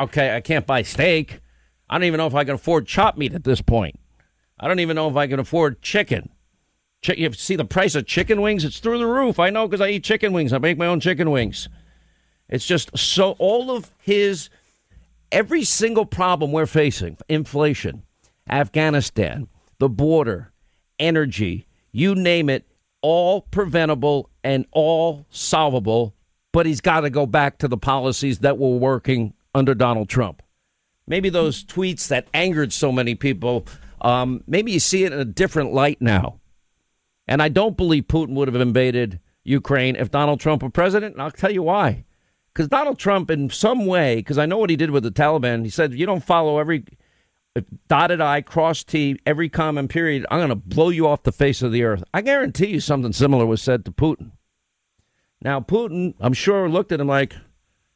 okay, 0.00 0.34
I 0.34 0.40
can't 0.40 0.66
buy 0.66 0.82
steak. 0.82 1.40
I 1.88 1.96
don't 1.96 2.06
even 2.06 2.18
know 2.18 2.26
if 2.26 2.34
I 2.34 2.44
can 2.44 2.54
afford 2.54 2.86
chop 2.86 3.16
meat 3.16 3.34
at 3.34 3.44
this 3.44 3.60
point. 3.60 3.98
I 4.58 4.68
don't 4.68 4.80
even 4.80 4.96
know 4.96 5.08
if 5.08 5.16
I 5.16 5.26
can 5.26 5.38
afford 5.38 5.82
chicken. 5.82 6.30
Ch- 7.02 7.18
you 7.18 7.32
see 7.32 7.56
the 7.56 7.64
price 7.64 7.94
of 7.94 8.06
chicken 8.06 8.40
wings? 8.40 8.64
It's 8.64 8.80
through 8.80 8.98
the 8.98 9.06
roof. 9.06 9.38
I 9.38 9.50
know 9.50 9.68
because 9.68 9.82
I 9.82 9.90
eat 9.90 10.04
chicken 10.04 10.32
wings. 10.32 10.52
I 10.52 10.58
make 10.58 10.78
my 10.78 10.86
own 10.86 10.98
chicken 10.98 11.30
wings. 11.30 11.68
It's 12.48 12.66
just 12.66 12.96
so 12.96 13.32
all 13.38 13.70
of 13.70 13.90
his 14.00 14.50
every 15.32 15.64
single 15.64 16.06
problem 16.06 16.52
we're 16.52 16.66
facing 16.66 17.16
inflation, 17.28 18.02
Afghanistan, 18.48 19.48
the 19.78 19.88
border, 19.88 20.52
energy, 20.98 21.66
you 21.92 22.14
name 22.14 22.48
it, 22.48 22.66
all 23.02 23.42
preventable 23.42 24.30
and 24.44 24.66
all 24.72 25.26
solvable. 25.30 26.14
But 26.52 26.66
he's 26.66 26.80
got 26.80 27.00
to 27.00 27.10
go 27.10 27.26
back 27.26 27.58
to 27.58 27.68
the 27.68 27.76
policies 27.76 28.38
that 28.38 28.58
were 28.58 28.78
working 28.78 29.34
under 29.54 29.74
Donald 29.74 30.08
Trump. 30.08 30.42
Maybe 31.06 31.28
those 31.28 31.64
tweets 31.64 32.08
that 32.08 32.28
angered 32.32 32.72
so 32.72 32.90
many 32.90 33.14
people, 33.14 33.66
um, 34.00 34.42
maybe 34.46 34.72
you 34.72 34.80
see 34.80 35.04
it 35.04 35.12
in 35.12 35.20
a 35.20 35.24
different 35.24 35.72
light 35.72 36.00
now. 36.00 36.40
And 37.28 37.42
I 37.42 37.48
don't 37.48 37.76
believe 37.76 38.04
Putin 38.04 38.34
would 38.34 38.48
have 38.48 38.56
invaded 38.56 39.20
Ukraine 39.44 39.96
if 39.96 40.10
Donald 40.10 40.40
Trump 40.40 40.62
were 40.62 40.70
president. 40.70 41.14
And 41.14 41.22
I'll 41.22 41.30
tell 41.30 41.50
you 41.50 41.62
why 41.62 42.05
because 42.56 42.68
Donald 42.68 42.98
Trump, 42.98 43.30
in 43.30 43.50
some 43.50 43.84
way, 43.84 44.16
because 44.16 44.38
I 44.38 44.46
know 44.46 44.56
what 44.56 44.70
he 44.70 44.76
did 44.76 44.90
with 44.90 45.02
the 45.02 45.10
Taliban, 45.10 45.62
he 45.62 45.68
said, 45.68 45.92
you 45.92 46.06
don't 46.06 46.24
follow 46.24 46.58
every 46.58 46.86
dotted 47.86 48.22
I, 48.22 48.40
cross 48.40 48.82
T, 48.82 49.18
every 49.26 49.50
common 49.50 49.88
period, 49.88 50.24
I'm 50.30 50.38
going 50.38 50.48
to 50.48 50.54
blow 50.54 50.88
you 50.88 51.06
off 51.06 51.22
the 51.22 51.32
face 51.32 51.60
of 51.60 51.70
the 51.70 51.82
earth. 51.82 52.02
I 52.14 52.22
guarantee 52.22 52.68
you 52.68 52.80
something 52.80 53.12
similar 53.12 53.44
was 53.44 53.60
said 53.60 53.84
to 53.84 53.92
Putin. 53.92 54.30
Now, 55.42 55.60
Putin, 55.60 56.14
I'm 56.18 56.32
sure, 56.32 56.66
looked 56.66 56.92
at 56.92 57.00
him 57.00 57.08
like, 57.08 57.34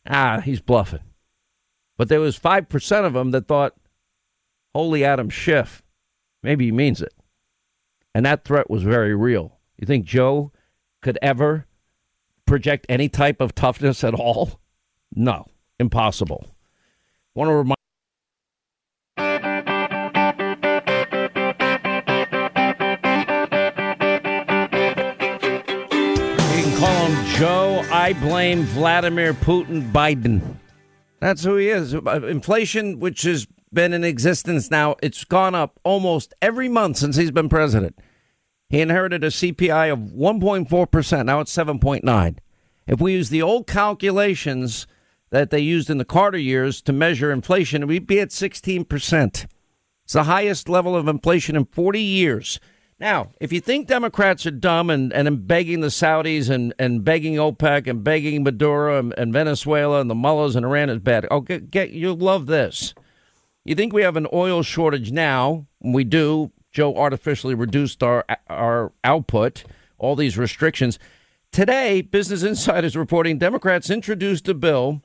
ah, 0.07 0.41
he's 0.41 0.61
bluffing. 0.61 1.05
But 1.97 2.11
there 2.11 2.21
was 2.21 2.39
5% 2.39 3.07
of 3.07 3.15
them 3.15 3.31
that 3.31 3.49
thought, 3.49 3.75
holy 4.75 5.07
Adam 5.07 5.31
Schiff, 5.31 5.83
maybe 6.43 6.67
he 6.67 6.73
means 6.73 7.01
it. 7.01 7.15
And 8.15 8.27
that 8.27 8.45
threat 8.45 8.69
was 8.69 8.83
very 8.83 9.15
real. 9.15 9.59
You 9.79 9.87
think 9.87 10.05
Joe 10.05 10.53
could 11.01 11.19
ever 11.23 11.67
project 12.51 12.85
any 12.89 13.09
type 13.09 13.41
of 13.41 13.55
toughness 13.55 14.03
at 14.03 14.13
all? 14.13 14.59
No, 15.15 15.47
impossible. 15.79 16.45
Want 17.33 17.49
to 17.49 17.55
remind 17.55 17.77
You 26.37 26.63
can 26.65 26.77
call 26.77 27.07
him 27.07 27.27
Joe. 27.37 27.85
I 27.93 28.15
blame 28.15 28.63
Vladimir 28.65 29.33
Putin 29.33 29.93
Biden. 29.93 30.57
That's 31.21 31.45
who 31.45 31.55
he 31.55 31.69
is. 31.69 31.95
Uh, 31.95 32.01
inflation, 32.27 32.99
which 32.99 33.23
has 33.23 33.47
been 33.73 33.93
in 33.93 34.03
existence 34.03 34.73
now, 34.73 34.97
it's 35.01 35.23
gone 35.23 35.55
up 35.55 35.79
almost 35.85 36.35
every 36.43 36.69
month 36.69 36.97
since 36.97 37.15
he's 37.15 37.31
been 37.31 37.49
president. 37.49 37.97
He 38.71 38.81
inherited 38.81 39.25
a 39.25 39.29
CPI 39.29 39.93
of 39.93 39.99
1.4%. 39.99 41.27
Now 41.27 41.41
it's 41.41 41.55
7.9. 41.55 42.39
If 42.87 43.01
we 43.01 43.13
use 43.13 43.29
the 43.29 43.43
old 43.43 43.67
calculations 43.67 44.87
that 45.31 45.51
they 45.51 45.59
used 45.59 45.91
in 45.91 45.99
the 45.99 46.05
Carter 46.05 46.39
years 46.39 46.81
to 46.83 46.93
measure 46.93 47.33
inflation, 47.33 47.87
we'd 47.87 48.07
be 48.07 48.21
at 48.21 48.29
16%. 48.31 49.47
It's 50.05 50.13
the 50.13 50.23
highest 50.23 50.69
level 50.69 50.97
of 50.97 51.09
inflation 51.09 51.57
in 51.57 51.67
40 51.67 52.01
years. 52.01 52.61
Now, 53.01 53.31
if 53.41 53.53
you 53.53 53.61
think 53.61 53.89
Democrats 53.89 54.47
are 54.47 54.51
dumb 54.51 54.91
and, 54.91 55.13
and 55.13 55.47
begging 55.47 55.81
the 55.81 55.89
Saudis 55.89 56.51
and, 56.51 56.73
and 56.79 57.03
begging 57.03 57.37
OPEC 57.37 57.89
and 57.89 58.05
begging 58.05 58.45
Maduro 58.45 58.99
and, 58.99 59.15
and 59.17 59.33
Venezuela 59.33 60.01
and 60.01 60.11
the 60.11 60.15
mullahs 60.15 60.55
and 60.55 60.67
Iran 60.67 60.91
is 60.91 60.99
bad, 60.99 61.27
oh, 61.31 61.41
get, 61.41 61.71
get, 61.71 61.91
you'll 61.91 62.17
love 62.17 62.47
this. 62.47 62.95
You 63.65 63.75
think 63.75 63.93
we 63.93 64.03
have 64.03 64.17
an 64.17 64.27
oil 64.33 64.63
shortage 64.63 65.11
now? 65.11 65.67
We 65.81 66.05
do. 66.05 66.53
Joe 66.71 66.95
artificially 66.97 67.55
reduced 67.55 68.03
our 68.03 68.25
our 68.49 68.93
output, 69.05 69.65
all 69.99 70.17
these 70.17 70.39
restrictions. 70.39 70.99
Today, 71.53 72.01
Business 72.01 72.43
Insider 72.43 72.87
is 72.87 72.97
reporting 72.97 73.39
Democrats 73.39 73.91
introduced 73.91 74.49
a 74.49 74.55
bill 74.55 75.03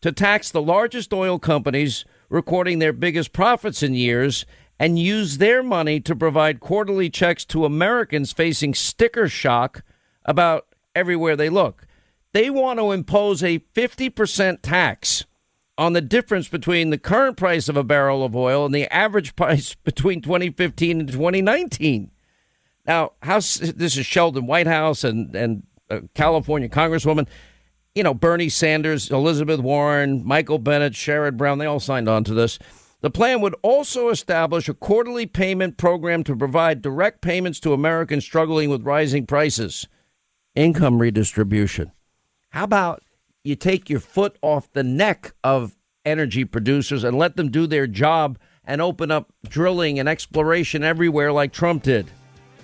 to 0.00 0.10
tax 0.10 0.50
the 0.50 0.62
largest 0.62 1.12
oil 1.12 1.38
companies 1.38 2.04
recording 2.28 2.78
their 2.78 2.92
biggest 2.92 3.32
profits 3.32 3.82
in 3.82 3.94
years 3.94 4.44
and 4.78 4.98
use 4.98 5.38
their 5.38 5.62
money 5.62 6.00
to 6.00 6.16
provide 6.16 6.58
quarterly 6.58 7.08
checks 7.08 7.44
to 7.44 7.64
Americans 7.64 8.32
facing 8.32 8.74
sticker 8.74 9.28
shock 9.28 9.82
about 10.24 10.66
everywhere 10.94 11.36
they 11.36 11.48
look. 11.48 11.86
They 12.32 12.50
want 12.50 12.80
to 12.80 12.90
impose 12.90 13.44
a 13.44 13.60
50% 13.60 14.58
tax 14.62 15.24
on 15.76 15.92
the 15.92 16.00
difference 16.00 16.48
between 16.48 16.90
the 16.90 16.98
current 16.98 17.36
price 17.36 17.68
of 17.68 17.76
a 17.76 17.84
barrel 17.84 18.24
of 18.24 18.36
oil 18.36 18.64
and 18.64 18.74
the 18.74 18.92
average 18.92 19.36
price 19.36 19.74
between 19.74 20.20
2015 20.20 21.00
and 21.00 21.10
2019. 21.10 22.10
Now, 22.86 23.12
House, 23.22 23.56
this 23.56 23.96
is 23.96 24.04
Sheldon 24.04 24.46
Whitehouse 24.46 25.04
and, 25.04 25.34
and 25.34 25.62
California 26.14 26.68
Congresswoman. 26.68 27.26
you 27.94 28.02
know, 28.02 28.14
Bernie 28.14 28.48
Sanders, 28.48 29.10
Elizabeth 29.10 29.60
Warren, 29.60 30.24
Michael 30.24 30.58
Bennet, 30.58 30.92
Sherrod 30.92 31.36
Brown, 31.36 31.58
they 31.58 31.66
all 31.66 31.80
signed 31.80 32.08
on 32.08 32.24
to 32.24 32.34
this. 32.34 32.58
The 33.00 33.10
plan 33.10 33.40
would 33.42 33.54
also 33.62 34.08
establish 34.08 34.68
a 34.68 34.74
quarterly 34.74 35.26
payment 35.26 35.76
program 35.76 36.24
to 36.24 36.34
provide 36.34 36.80
direct 36.80 37.20
payments 37.20 37.60
to 37.60 37.74
Americans 37.74 38.24
struggling 38.24 38.70
with 38.70 38.82
rising 38.82 39.26
prices. 39.26 39.86
Income 40.54 41.00
redistribution. 41.00 41.92
How 42.50 42.64
about 42.64 43.02
you 43.44 43.54
take 43.54 43.90
your 43.90 44.00
foot 44.00 44.36
off 44.42 44.72
the 44.72 44.82
neck 44.82 45.34
of 45.44 45.76
energy 46.04 46.44
producers 46.44 47.04
and 47.04 47.16
let 47.16 47.36
them 47.36 47.50
do 47.50 47.66
their 47.66 47.86
job 47.86 48.38
and 48.64 48.80
open 48.80 49.10
up 49.10 49.32
drilling 49.48 49.98
and 49.98 50.08
exploration 50.08 50.82
everywhere 50.82 51.30
like 51.30 51.52
Trump 51.52 51.82
did? 51.82 52.10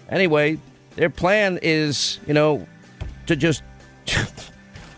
Anyway, 0.09 0.59
their 0.97 1.11
plan 1.11 1.59
is, 1.63 2.19
you 2.27 2.35
know, 2.35 2.67
to 3.27 3.37
just. 3.37 3.63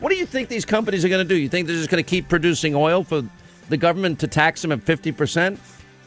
what 0.01 0.11
do 0.11 0.17
you 0.17 0.25
think 0.25 0.49
these 0.49 0.65
companies 0.65 1.05
are 1.05 1.09
going 1.09 1.27
to 1.27 1.29
do? 1.29 1.39
You 1.39 1.49
think 1.49 1.67
they're 1.67 1.77
just 1.77 1.91
going 1.91 2.03
to 2.03 2.09
keep 2.09 2.29
producing 2.29 2.75
oil 2.75 3.05
for 3.05 3.23
the 3.69 3.77
government 3.77 4.21
to 4.21 4.29
tax 4.29 4.63
them 4.63 4.73
at 4.73 4.81
50%? 4.81 5.59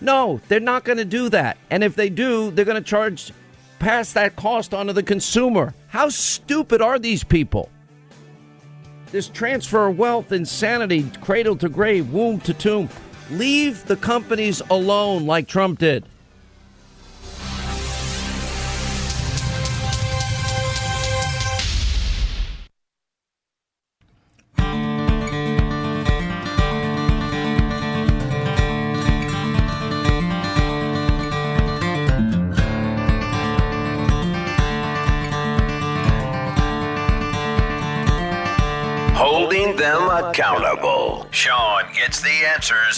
No, 0.01 0.41
they're 0.47 0.59
not 0.59 0.83
going 0.83 0.97
to 0.97 1.05
do 1.05 1.29
that. 1.29 1.57
And 1.69 1.83
if 1.83 1.95
they 1.95 2.09
do, 2.09 2.51
they're 2.51 2.65
going 2.65 2.81
to 2.81 2.89
charge 2.89 3.31
pass 3.79 4.13
that 4.13 4.35
cost 4.35 4.73
onto 4.73 4.93
the 4.93 5.03
consumer. 5.03 5.73
How 5.87 6.09
stupid 6.09 6.81
are 6.81 6.97
these 6.97 7.23
people? 7.23 7.69
This 9.11 9.29
transfer 9.29 9.87
of 9.87 9.97
wealth, 9.97 10.31
insanity, 10.31 11.09
cradle 11.21 11.55
to 11.57 11.69
grave, 11.69 12.11
womb 12.11 12.39
to 12.41 12.53
tomb. 12.53 12.89
Leave 13.31 13.85
the 13.85 13.95
companies 13.95 14.61
alone 14.69 15.25
like 15.25 15.47
Trump 15.47 15.79
did. 15.79 16.05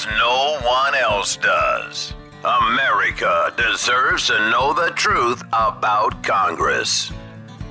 No 0.05 0.59
one 0.63 0.95
else 0.95 1.37
does. 1.37 2.13
America 2.43 3.53
deserves 3.57 4.27
to 4.27 4.37
know 4.51 4.73
the 4.73 4.91
truth 4.95 5.41
about 5.47 6.23
Congress. 6.23 7.11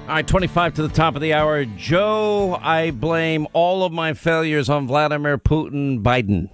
All 0.08 0.14
right, 0.14 0.26
25 0.26 0.74
to 0.74 0.82
the 0.82 0.88
top 0.88 1.14
of 1.14 1.20
the 1.20 1.32
hour. 1.32 1.64
Joe, 1.64 2.58
I 2.60 2.90
blame 2.90 3.46
all 3.52 3.84
of 3.84 3.92
my 3.92 4.14
failures 4.14 4.68
on 4.68 4.86
Vladimir 4.86 5.38
Putin 5.38 6.02
Biden 6.02 6.48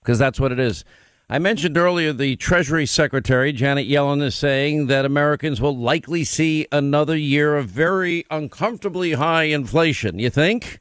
because 0.00 0.18
that's 0.18 0.40
what 0.40 0.52
it 0.52 0.58
is. 0.58 0.84
I 1.28 1.40
mentioned 1.40 1.76
earlier 1.76 2.12
the 2.12 2.36
Treasury 2.36 2.86
Secretary, 2.86 3.52
Janet 3.52 3.88
Yellen, 3.88 4.22
is 4.22 4.36
saying 4.36 4.86
that 4.86 5.04
Americans 5.04 5.60
will 5.60 5.76
likely 5.76 6.22
see 6.22 6.68
another 6.70 7.16
year 7.16 7.56
of 7.56 7.68
very 7.68 8.24
uncomfortably 8.30 9.14
high 9.14 9.44
inflation. 9.44 10.20
You 10.20 10.30
think? 10.30 10.78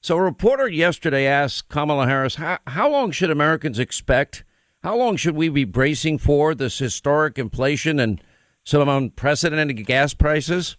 So, 0.00 0.16
a 0.16 0.22
reporter 0.22 0.68
yesterday 0.68 1.26
asked 1.26 1.68
Kamala 1.68 2.06
Harris, 2.06 2.36
how, 2.36 2.58
how 2.66 2.88
long 2.90 3.10
should 3.10 3.30
Americans 3.30 3.78
expect? 3.78 4.44
How 4.82 4.96
long 4.96 5.16
should 5.16 5.34
we 5.34 5.48
be 5.48 5.64
bracing 5.64 6.18
for 6.18 6.54
this 6.54 6.78
historic 6.78 7.36
inflation 7.38 7.98
and 7.98 8.22
some 8.64 8.88
unprecedented 8.88 9.84
gas 9.86 10.14
prices? 10.14 10.76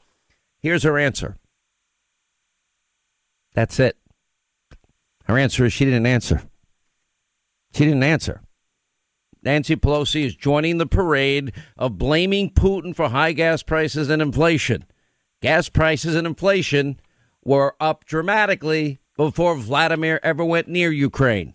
Here's 0.62 0.84
her 0.84 0.98
answer. 0.98 1.36
That's 3.54 3.80
it. 3.80 3.98
Her 5.26 5.38
answer 5.38 5.66
is 5.66 5.74
she 5.74 5.86
didn't 5.86 6.06
answer. 6.06 6.44
She 7.74 7.86
didn't 7.86 8.04
answer. 8.04 8.42
Nancy 9.44 9.76
Pelosi 9.76 10.26
is 10.26 10.36
joining 10.36 10.78
the 10.78 10.86
parade 10.86 11.54
of 11.78 11.98
blaming 11.98 12.52
Putin 12.52 12.96
for 12.96 13.10
high 13.10 13.34
gas 13.34 13.64
prices 13.64 14.10
and 14.10 14.22
inflation. 14.22 14.86
Gas 15.42 15.70
prices 15.70 16.16
and 16.16 16.28
inflation 16.28 17.00
were 17.44 17.76
up 17.80 18.06
dramatically 18.06 18.99
before 19.20 19.54
Vladimir 19.54 20.18
ever 20.24 20.46
went 20.46 20.70
near 20.70 20.90
Ukraine. 20.94 21.54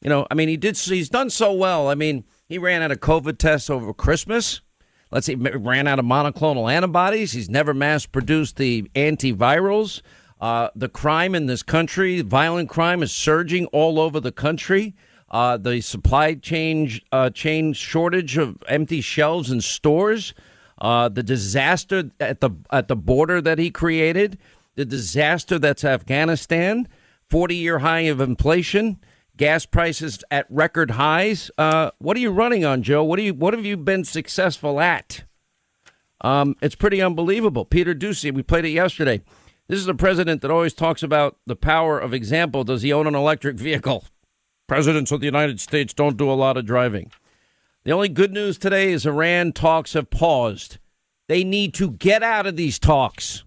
You 0.00 0.10
know, 0.10 0.28
I 0.30 0.34
mean, 0.34 0.48
he 0.48 0.56
did. 0.56 0.78
He's 0.78 1.08
done 1.08 1.28
so 1.28 1.52
well. 1.52 1.88
I 1.88 1.96
mean, 1.96 2.22
he 2.46 2.56
ran 2.56 2.82
out 2.82 2.92
of 2.92 3.00
COVID 3.00 3.36
tests 3.36 3.68
over 3.68 3.92
Christmas. 3.92 4.60
Let's 5.10 5.26
see, 5.26 5.34
ran 5.34 5.88
out 5.88 5.98
of 5.98 6.04
monoclonal 6.04 6.72
antibodies. 6.72 7.32
He's 7.32 7.50
never 7.50 7.74
mass 7.74 8.06
produced 8.06 8.58
the 8.58 8.82
antivirals. 8.94 10.02
Uh, 10.40 10.68
the 10.76 10.88
crime 10.88 11.34
in 11.34 11.46
this 11.46 11.64
country, 11.64 12.20
violent 12.20 12.68
crime, 12.68 13.02
is 13.02 13.10
surging 13.10 13.66
all 13.66 13.98
over 13.98 14.20
the 14.20 14.30
country. 14.30 14.94
Uh, 15.32 15.56
the 15.56 15.80
supply 15.80 16.34
chain 16.34 16.92
uh, 17.10 17.28
chain 17.30 17.72
shortage 17.72 18.36
of 18.36 18.56
empty 18.68 19.00
shelves 19.00 19.50
in 19.50 19.60
stores. 19.60 20.32
Uh, 20.78 21.08
the 21.08 21.24
disaster 21.24 22.10
at 22.20 22.40
the 22.40 22.50
at 22.70 22.86
the 22.86 22.94
border 22.94 23.40
that 23.40 23.58
he 23.58 23.68
created 23.68 24.38
the 24.74 24.84
disaster 24.84 25.58
that's 25.58 25.84
Afghanistan, 25.84 26.88
40 27.30 27.54
year 27.56 27.78
high 27.80 28.00
of 28.00 28.20
inflation, 28.20 28.98
gas 29.36 29.66
prices 29.66 30.22
at 30.30 30.46
record 30.50 30.92
highs. 30.92 31.50
Uh, 31.58 31.90
what 31.98 32.16
are 32.16 32.20
you 32.20 32.30
running 32.30 32.64
on, 32.64 32.82
Joe? 32.82 33.04
What, 33.04 33.16
do 33.16 33.22
you, 33.22 33.34
what 33.34 33.54
have 33.54 33.64
you 33.64 33.76
been 33.76 34.04
successful 34.04 34.80
at? 34.80 35.24
Um, 36.20 36.56
it's 36.62 36.74
pretty 36.74 37.02
unbelievable. 37.02 37.64
Peter 37.64 37.94
Doocy, 37.94 38.32
we 38.32 38.42
played 38.42 38.64
it 38.64 38.70
yesterday. 38.70 39.22
This 39.68 39.78
is 39.78 39.88
a 39.88 39.94
president 39.94 40.42
that 40.42 40.50
always 40.50 40.74
talks 40.74 41.02
about 41.02 41.36
the 41.46 41.56
power 41.56 41.98
of 41.98 42.12
example. 42.12 42.64
Does 42.64 42.82
he 42.82 42.92
own 42.92 43.06
an 43.06 43.14
electric 43.14 43.56
vehicle? 43.56 44.04
Presidents 44.66 45.12
of 45.12 45.20
the 45.20 45.26
United 45.26 45.60
States 45.60 45.92
don't 45.92 46.16
do 46.16 46.30
a 46.30 46.32
lot 46.32 46.56
of 46.56 46.64
driving. 46.64 47.10
The 47.84 47.92
only 47.92 48.08
good 48.08 48.32
news 48.32 48.56
today 48.56 48.92
is 48.92 49.04
Iran 49.04 49.52
talks 49.52 49.92
have 49.92 50.08
paused. 50.08 50.78
They 51.28 51.44
need 51.44 51.74
to 51.74 51.90
get 51.90 52.22
out 52.22 52.46
of 52.46 52.56
these 52.56 52.78
talks 52.78 53.44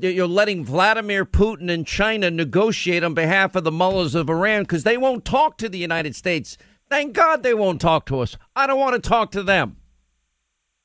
you're 0.00 0.26
letting 0.26 0.64
Vladimir 0.64 1.24
Putin 1.24 1.70
and 1.70 1.86
China 1.86 2.30
negotiate 2.30 3.02
on 3.02 3.14
behalf 3.14 3.56
of 3.56 3.64
the 3.64 3.72
mullahs 3.72 4.14
of 4.14 4.28
Iran 4.28 4.62
because 4.62 4.84
they 4.84 4.96
won't 4.96 5.24
talk 5.24 5.58
to 5.58 5.68
the 5.68 5.78
United 5.78 6.14
States. 6.14 6.56
Thank 6.88 7.12
God 7.12 7.42
they 7.42 7.54
won't 7.54 7.80
talk 7.80 8.06
to 8.06 8.20
us. 8.20 8.36
I 8.54 8.66
don't 8.66 8.78
want 8.78 9.02
to 9.02 9.08
talk 9.08 9.30
to 9.32 9.42
them. 9.42 9.76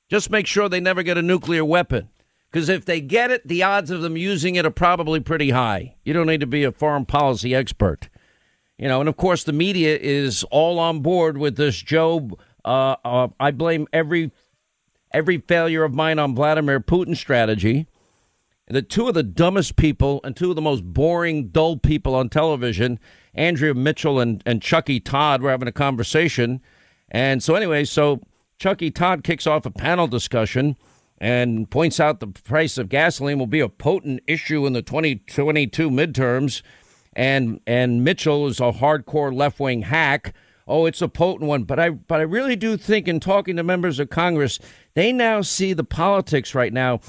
Just 0.10 0.30
make 0.30 0.48
sure 0.48 0.70
they 0.70 0.80
never 0.80 1.04
get 1.04 1.18
a 1.18 1.22
nuclear 1.22 1.66
weapon. 1.66 2.10
Because 2.52 2.70
if 2.70 2.86
they 2.86 3.02
get 3.02 3.32
it, 3.32 3.46
the 3.48 3.64
odds 3.64 3.92
of 3.92 4.02
them 4.02 4.16
using 4.16 4.56
it 4.56 4.66
are 4.66 4.72
probably 4.72 5.20
pretty 5.20 5.50
high. 5.50 5.96
You 6.04 6.14
don't 6.14 6.28
need 6.28 6.40
to 6.40 6.48
be 6.48 6.64
a 6.64 6.72
foreign 6.72 7.06
policy 7.06 7.54
expert. 7.54 8.08
You 8.78 8.88
know, 8.88 9.00
and 9.00 9.10
of 9.10 9.18
course, 9.18 9.44
the 9.44 9.54
media 9.54 9.98
is 9.98 10.44
all 10.52 10.80
on 10.80 11.02
board 11.02 11.38
with 11.38 11.58
this 11.58 11.82
Joe. 11.82 12.30
Uh, 12.64 12.96
uh, 13.04 13.28
I 13.40 13.52
blame 13.52 13.88
every 13.92 14.32
every 15.12 15.40
failure 15.40 15.84
of 15.84 15.94
mine 15.94 16.20
on 16.20 16.36
Vladimir 16.36 16.80
Putin's 16.80 17.20
strategy 17.20 17.88
the 18.68 18.82
two 18.82 19.08
of 19.08 19.14
the 19.14 19.24
dumbest 19.24 19.76
people 19.76 20.22
and 20.24 20.36
two 20.36 20.50
of 20.50 20.56
the 20.56 20.62
most 20.62 20.84
boring, 20.84 21.50
dull 21.50 21.78
people 21.78 22.16
on 22.16 22.30
television, 22.30 23.00
Andrea 23.34 23.74
Mitchell 23.74 24.20
and, 24.20 24.42
and 24.46 24.62
Chucky 24.62 25.00
Todd, 25.00 25.42
were 25.42 25.52
having 25.52 25.68
a 25.68 25.74
conversation. 25.74 26.62
And 27.10 27.44
so, 27.44 27.56
anyway, 27.56 27.86
so 27.86 28.22
Chucky 28.58 28.90
Todd 28.90 29.24
kicks 29.24 29.46
off 29.46 29.66
a 29.66 29.72
panel 29.72 30.08
discussion 30.08 30.76
and 31.20 31.70
points 31.70 32.00
out 32.00 32.20
the 32.20 32.28
price 32.28 32.78
of 32.78 32.90
gasoline 32.90 33.40
will 33.40 33.48
be 33.48 33.60
a 33.60 33.70
potent 33.70 34.22
issue 34.28 34.66
in 34.66 34.74
the 34.74 34.82
2022 34.82 35.90
midterms. 35.90 36.62
And 37.14 37.62
and 37.66 38.04
Mitchell 38.04 38.48
is 38.48 38.60
a 38.60 38.74
hardcore 38.74 39.34
left 39.34 39.60
wing 39.60 39.84
hack. 39.84 40.34
Oh, 40.68 40.86
it's 40.86 41.02
a 41.02 41.08
potent 41.08 41.48
one. 41.48 41.64
But 41.64 41.80
I 41.80 41.92
but 41.92 42.20
I 42.20 42.24
really 42.24 42.58
do 42.58 42.76
think 42.76 43.08
in 43.08 43.20
talking 43.20 43.56
to 43.56 43.64
members 43.64 44.00
of 44.00 44.10
Congress, 44.10 44.60
they 44.96 45.14
now 45.14 45.42
see 45.42 45.72
the 45.72 45.86
politics 45.86 46.54
right 46.54 46.74
now 46.74 47.00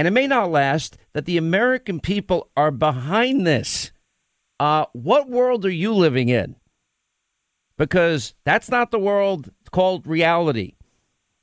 and 0.00 0.08
it 0.08 0.12
may 0.12 0.26
not 0.26 0.50
last, 0.50 0.96
that 1.12 1.26
the 1.26 1.36
American 1.36 2.00
people 2.00 2.48
are 2.56 2.70
behind 2.70 3.46
this. 3.46 3.92
Uh, 4.58 4.86
what 4.94 5.28
world 5.28 5.66
are 5.66 5.70
you 5.70 5.92
living 5.92 6.30
in? 6.30 6.56
Because 7.76 8.32
that's 8.46 8.70
not 8.70 8.92
the 8.92 8.98
world 8.98 9.50
called 9.70 10.06
reality. 10.06 10.72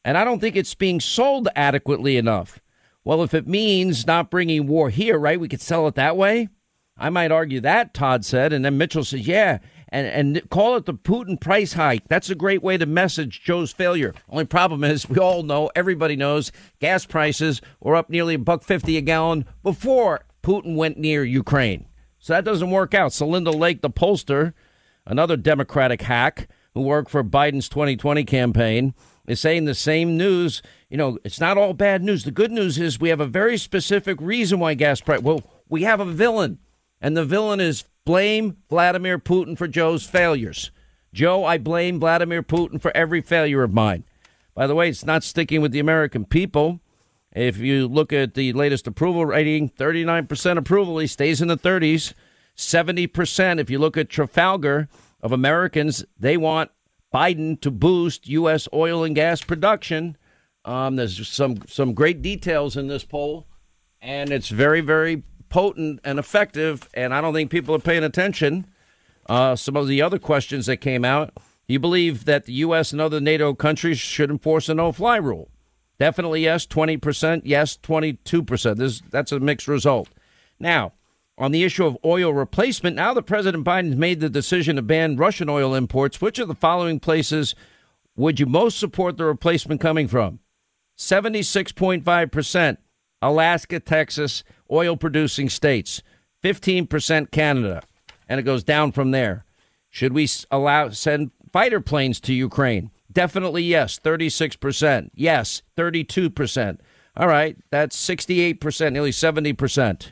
And 0.03 0.17
I 0.17 0.23
don't 0.23 0.39
think 0.39 0.55
it's 0.55 0.73
being 0.73 0.99
sold 0.99 1.47
adequately 1.55 2.17
enough. 2.17 2.59
Well, 3.03 3.21
if 3.21 3.35
it 3.35 3.47
means 3.47 4.07
not 4.07 4.31
bringing 4.31 4.65
war 4.65 4.89
here, 4.89 5.19
right, 5.19 5.39
we 5.39 5.49
could 5.49 5.61
sell 5.61 5.87
it 5.87 5.93
that 5.93 6.17
way. 6.17 6.49
I 6.97 7.11
might 7.11 7.31
argue 7.31 7.61
that, 7.61 7.93
Todd 7.93 8.25
said. 8.25 8.53
And 8.53 8.65
then 8.65 8.79
Mitchell 8.79 9.03
says, 9.03 9.27
yeah, 9.27 9.59
and, 9.89 10.07
and 10.07 10.49
call 10.49 10.75
it 10.75 10.85
the 10.85 10.93
Putin 10.93 11.39
price 11.39 11.73
hike. 11.73 12.07
That's 12.07 12.29
a 12.29 12.35
great 12.35 12.61
way 12.61 12.77
to 12.77 12.85
message 12.85 13.43
Joe's 13.43 13.71
failure. 13.71 14.13
Only 14.29 14.45
problem 14.45 14.83
is 14.83 15.09
we 15.09 15.17
all 15.17 15.43
know, 15.43 15.69
everybody 15.75 16.15
knows, 16.15 16.51
gas 16.79 17.05
prices 17.05 17.61
were 17.79 17.95
up 17.95 18.09
nearly 18.09 18.35
a 18.35 18.39
buck 18.39 18.63
fifty 18.63 18.97
a 18.97 19.01
gallon 19.01 19.45
before 19.63 20.25
Putin 20.43 20.75
went 20.75 20.97
near 20.97 21.23
Ukraine. 21.23 21.85
So 22.19 22.33
that 22.33 22.45
doesn't 22.45 22.71
work 22.71 22.93
out. 22.93 23.11
Celinda 23.11 23.53
Lake, 23.53 23.81
the 23.81 23.89
pollster, 23.89 24.53
another 25.05 25.37
Democratic 25.37 26.01
hack 26.01 26.49
who 26.73 26.81
worked 26.81 27.09
for 27.09 27.23
Biden's 27.23 27.69
2020 27.69 28.23
campaign, 28.25 28.93
is 29.27 29.39
saying 29.39 29.65
the 29.65 29.75
same 29.75 30.17
news. 30.17 30.61
You 30.89 30.97
know, 30.97 31.17
it's 31.23 31.39
not 31.39 31.57
all 31.57 31.73
bad 31.73 32.03
news. 32.03 32.23
The 32.23 32.31
good 32.31 32.51
news 32.51 32.77
is 32.77 32.99
we 32.99 33.09
have 33.09 33.19
a 33.19 33.25
very 33.25 33.57
specific 33.57 34.17
reason 34.21 34.59
why 34.59 34.73
gas 34.73 35.01
price. 35.01 35.21
Well, 35.21 35.43
we 35.69 35.83
have 35.83 35.99
a 35.99 36.05
villain. 36.05 36.59
And 37.01 37.15
the 37.15 37.25
villain 37.25 37.59
is 37.59 37.85
blame 38.05 38.57
Vladimir 38.69 39.19
Putin 39.19 39.57
for 39.57 39.67
Joe's 39.67 40.05
failures. 40.05 40.71
Joe, 41.13 41.45
I 41.45 41.57
blame 41.57 41.99
Vladimir 41.99 42.43
Putin 42.43 42.81
for 42.81 42.95
every 42.95 43.21
failure 43.21 43.63
of 43.63 43.73
mine. 43.73 44.03
By 44.53 44.67
the 44.67 44.75
way, 44.75 44.89
it's 44.89 45.05
not 45.05 45.23
sticking 45.23 45.61
with 45.61 45.71
the 45.71 45.79
American 45.79 46.25
people. 46.25 46.79
If 47.31 47.57
you 47.57 47.87
look 47.87 48.11
at 48.11 48.33
the 48.33 48.53
latest 48.53 48.87
approval 48.87 49.25
rating, 49.25 49.69
39% 49.69 50.57
approval, 50.57 50.97
he 50.97 51.07
stays 51.07 51.41
in 51.41 51.47
the 51.47 51.57
30s. 51.57 52.13
70%, 52.55 53.59
if 53.59 53.69
you 53.69 53.77
look 53.77 53.97
at 53.97 54.09
Trafalgar 54.09 54.89
of 55.21 55.31
Americans, 55.31 56.03
they 56.19 56.37
want 56.37 56.71
Biden 57.13 57.59
to 57.61 57.69
boost 57.69 58.27
U.S. 58.27 58.67
oil 58.73 59.03
and 59.03 59.15
gas 59.15 59.43
production. 59.43 60.17
Um, 60.65 60.95
there's 60.95 61.27
some, 61.27 61.59
some 61.67 61.93
great 61.93 62.21
details 62.21 62.75
in 62.75 62.87
this 62.87 63.03
poll, 63.03 63.47
and 64.01 64.31
it's 64.31 64.49
very, 64.49 64.81
very 64.81 65.23
potent 65.49 65.99
and 66.03 66.19
effective, 66.19 66.89
and 66.93 67.13
I 67.13 67.21
don't 67.21 67.33
think 67.33 67.51
people 67.51 67.75
are 67.75 67.79
paying 67.79 68.03
attention. 68.03 68.67
Uh, 69.27 69.55
some 69.55 69.75
of 69.75 69.87
the 69.87 70.01
other 70.01 70.19
questions 70.19 70.65
that 70.67 70.77
came 70.77 71.03
out. 71.03 71.33
You 71.67 71.79
believe 71.79 72.25
that 72.25 72.45
the 72.45 72.53
U.S. 72.53 72.93
and 72.93 73.01
other 73.01 73.19
NATO 73.19 73.53
countries 73.53 73.99
should 73.99 74.29
enforce 74.31 74.69
a 74.69 74.73
no 74.73 74.93
fly 74.93 75.17
rule? 75.17 75.49
Definitely 75.99 76.43
yes, 76.43 76.65
20%. 76.65 77.41
Yes, 77.43 77.77
22%. 77.77 78.77
This, 78.77 79.01
that's 79.09 79.31
a 79.31 79.39
mixed 79.39 79.67
result. 79.67 80.09
Now, 80.59 80.93
on 81.37 81.51
the 81.51 81.63
issue 81.63 81.85
of 81.85 81.97
oil 82.05 82.33
replacement, 82.33 82.95
now 82.95 83.13
that 83.13 83.23
President 83.23 83.65
Biden's 83.65 83.95
made 83.95 84.19
the 84.19 84.29
decision 84.29 84.77
to 84.77 84.81
ban 84.81 85.17
Russian 85.17 85.49
oil 85.49 85.75
imports, 85.75 86.21
which 86.21 86.39
of 86.39 86.47
the 86.47 86.55
following 86.55 86.99
places 86.99 87.53
would 88.15 88.39
you 88.39 88.45
most 88.45 88.79
support 88.79 89.17
the 89.17 89.25
replacement 89.25 89.81
coming 89.81 90.07
from? 90.07 90.39
76.5%, 90.97 92.77
Alaska, 93.21 93.79
Texas, 93.79 94.43
oil 94.71 94.97
producing 94.97 95.49
states. 95.49 96.01
15% 96.43 97.31
Canada. 97.31 97.81
And 98.29 98.39
it 98.39 98.43
goes 98.43 98.63
down 98.63 98.91
from 98.91 99.11
there. 99.11 99.45
Should 99.89 100.13
we 100.13 100.27
allow 100.51 100.89
send 100.89 101.31
fighter 101.51 101.81
planes 101.81 102.19
to 102.21 102.33
Ukraine? 102.33 102.91
Definitely 103.11 103.63
yes, 103.63 103.99
36%. 103.99 105.09
Yes, 105.15 105.61
32%. 105.75 106.79
All 107.15 107.27
right, 107.27 107.57
that's 107.71 107.97
68%, 107.97 108.93
nearly 108.93 109.11
70%. 109.11 110.11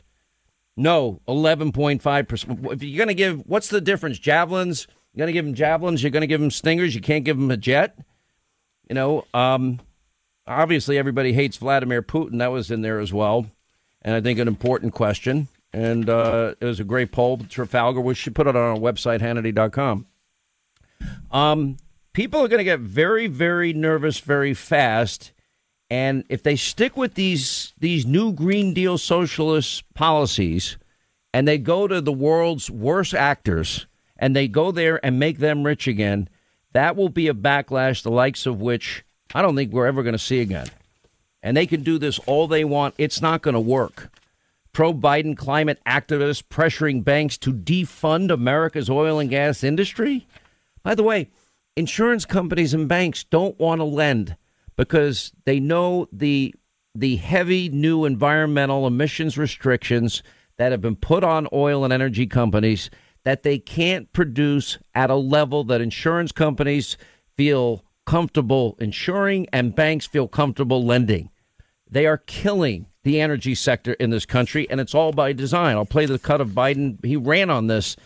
No, 0.76 1.20
11.5%. 1.28 2.72
If 2.72 2.82
you're 2.82 2.96
going 2.96 3.08
to 3.08 3.14
give, 3.14 3.42
what's 3.46 3.68
the 3.68 3.80
difference? 3.80 4.18
Javelins? 4.18 4.88
You're 5.12 5.24
going 5.24 5.28
to 5.28 5.32
give 5.32 5.44
them 5.44 5.54
javelins? 5.54 6.02
You're 6.02 6.10
going 6.10 6.22
to 6.22 6.26
give 6.26 6.40
them 6.40 6.50
stingers? 6.50 6.94
You 6.94 7.00
can't 7.00 7.24
give 7.24 7.38
them 7.38 7.50
a 7.50 7.56
jet? 7.56 7.96
You 8.88 8.94
know, 8.94 9.24
um, 9.32 9.80
obviously 10.46 10.98
everybody 10.98 11.32
hates 11.32 11.56
Vladimir 11.56 12.02
Putin. 12.02 12.38
That 12.38 12.52
was 12.52 12.70
in 12.70 12.82
there 12.82 12.98
as 13.00 13.12
well. 13.12 13.46
And 14.06 14.14
I 14.14 14.20
think 14.20 14.38
an 14.38 14.46
important 14.48 14.94
question. 14.94 15.48
And 15.72 16.08
uh, 16.08 16.54
it 16.60 16.64
was 16.64 16.78
a 16.78 16.84
great 16.84 17.10
poll. 17.10 17.38
Trafalgar, 17.38 18.00
we 18.00 18.14
should 18.14 18.36
put 18.36 18.46
it 18.46 18.54
on 18.54 18.62
our 18.62 18.78
website, 18.78 19.20
Hannity.com. 19.20 20.06
Um, 21.32 21.76
people 22.12 22.42
are 22.42 22.48
going 22.48 22.58
to 22.58 22.64
get 22.64 22.80
very, 22.80 23.26
very 23.26 23.72
nervous 23.72 24.20
very 24.20 24.54
fast. 24.54 25.32
And 25.90 26.24
if 26.28 26.42
they 26.44 26.56
stick 26.56 26.96
with 26.96 27.14
these 27.14 27.74
these 27.78 28.06
new 28.06 28.32
Green 28.32 28.72
Deal 28.74 28.96
socialist 28.96 29.82
policies, 29.94 30.78
and 31.34 31.46
they 31.46 31.58
go 31.58 31.86
to 31.86 32.00
the 32.00 32.12
world's 32.12 32.70
worst 32.70 33.12
actors, 33.12 33.86
and 34.16 34.34
they 34.34 34.48
go 34.48 34.70
there 34.70 35.04
and 35.04 35.18
make 35.18 35.38
them 35.38 35.64
rich 35.64 35.86
again, 35.86 36.28
that 36.72 36.96
will 36.96 37.08
be 37.08 37.28
a 37.28 37.34
backlash 37.34 38.02
the 38.02 38.10
likes 38.10 38.46
of 38.46 38.60
which 38.60 39.04
I 39.34 39.42
don't 39.42 39.56
think 39.56 39.72
we're 39.72 39.86
ever 39.86 40.02
going 40.02 40.14
to 40.14 40.18
see 40.18 40.40
again. 40.40 40.68
And 41.46 41.56
they 41.56 41.66
can 41.66 41.84
do 41.84 41.96
this 41.96 42.18
all 42.26 42.48
they 42.48 42.64
want; 42.64 42.96
it's 42.98 43.22
not 43.22 43.40
going 43.40 43.54
to 43.54 43.60
work. 43.60 44.10
Pro 44.72 44.92
Biden 44.92 45.36
climate 45.36 45.78
activists 45.86 46.42
pressuring 46.42 47.04
banks 47.04 47.38
to 47.38 47.52
defund 47.52 48.32
America's 48.32 48.90
oil 48.90 49.20
and 49.20 49.30
gas 49.30 49.62
industry. 49.62 50.26
By 50.82 50.96
the 50.96 51.04
way, 51.04 51.30
insurance 51.76 52.24
companies 52.24 52.74
and 52.74 52.88
banks 52.88 53.22
don't 53.22 53.56
want 53.60 53.80
to 53.80 53.84
lend 53.84 54.36
because 54.74 55.30
they 55.44 55.60
know 55.60 56.08
the 56.10 56.52
the 56.96 57.14
heavy 57.14 57.68
new 57.68 58.06
environmental 58.06 58.84
emissions 58.84 59.38
restrictions 59.38 60.24
that 60.56 60.72
have 60.72 60.80
been 60.80 60.96
put 60.96 61.22
on 61.22 61.46
oil 61.52 61.84
and 61.84 61.92
energy 61.92 62.26
companies 62.26 62.90
that 63.22 63.44
they 63.44 63.60
can't 63.60 64.12
produce 64.12 64.78
at 64.96 65.10
a 65.10 65.14
level 65.14 65.62
that 65.62 65.80
insurance 65.80 66.32
companies 66.32 66.96
feel 67.36 67.84
comfortable 68.04 68.76
insuring 68.80 69.46
and 69.52 69.76
banks 69.76 70.06
feel 70.06 70.26
comfortable 70.26 70.84
lending. 70.84 71.30
They 71.90 72.06
are 72.06 72.18
killing 72.18 72.86
the 73.04 73.20
energy 73.20 73.54
sector 73.54 73.92
in 73.94 74.10
this 74.10 74.26
country, 74.26 74.68
and 74.68 74.80
it's 74.80 74.94
all 74.94 75.12
by 75.12 75.32
design. 75.32 75.76
I'll 75.76 75.86
play 75.86 76.06
the 76.06 76.18
cut 76.18 76.40
of 76.40 76.50
Biden. 76.50 77.04
He 77.04 77.16
ran 77.16 77.50
on 77.50 77.68
this 77.68 77.96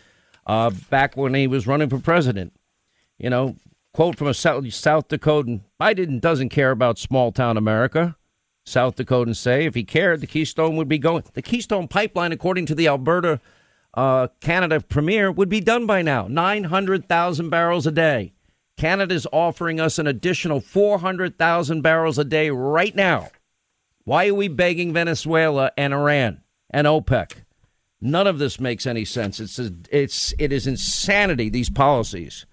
uh, 0.46 0.70
back 0.90 1.16
when 1.16 1.34
he 1.34 1.46
was 1.46 1.66
running 1.66 1.88
for 1.88 1.98
president. 1.98 2.52
You 3.18 3.30
know, 3.30 3.56
quote 3.94 4.16
from 4.16 4.28
a 4.28 4.34
South, 4.34 4.70
South 4.72 5.08
Dakotan 5.08 5.62
Biden 5.80 6.20
doesn't 6.20 6.50
care 6.50 6.70
about 6.70 6.98
small 6.98 7.32
town 7.32 7.56
America. 7.56 8.16
South 8.66 8.96
Dakotans 8.96 9.36
say 9.36 9.64
if 9.64 9.74
he 9.74 9.84
cared, 9.84 10.20
the 10.20 10.26
Keystone 10.26 10.76
would 10.76 10.88
be 10.88 10.98
going. 10.98 11.24
The 11.32 11.42
Keystone 11.42 11.88
pipeline, 11.88 12.32
according 12.32 12.66
to 12.66 12.74
the 12.74 12.88
Alberta 12.88 13.40
uh, 13.94 14.28
Canada 14.40 14.80
Premier, 14.80 15.32
would 15.32 15.48
be 15.48 15.60
done 15.60 15.86
by 15.86 16.02
now 16.02 16.28
900,000 16.28 17.50
barrels 17.50 17.86
a 17.86 17.90
day. 17.90 18.32
Canada's 18.76 19.26
offering 19.32 19.80
us 19.80 19.98
an 19.98 20.06
additional 20.06 20.60
400,000 20.60 21.82
barrels 21.82 22.18
a 22.18 22.24
day 22.24 22.50
right 22.50 22.94
now. 22.94 23.28
Why 24.10 24.26
are 24.26 24.34
we 24.34 24.48
begging 24.48 24.92
Venezuela 24.92 25.70
and 25.78 25.94
Iran 25.94 26.40
and 26.68 26.88
OPEC? 26.88 27.44
None 28.00 28.26
of 28.26 28.40
this 28.40 28.58
makes 28.58 28.84
any 28.84 29.04
sense. 29.04 29.38
It's 29.38 29.56
it's 29.88 30.34
it 30.36 30.52
is 30.52 30.66
insanity. 30.66 31.48
These 31.48 31.70
policies. 31.70 32.44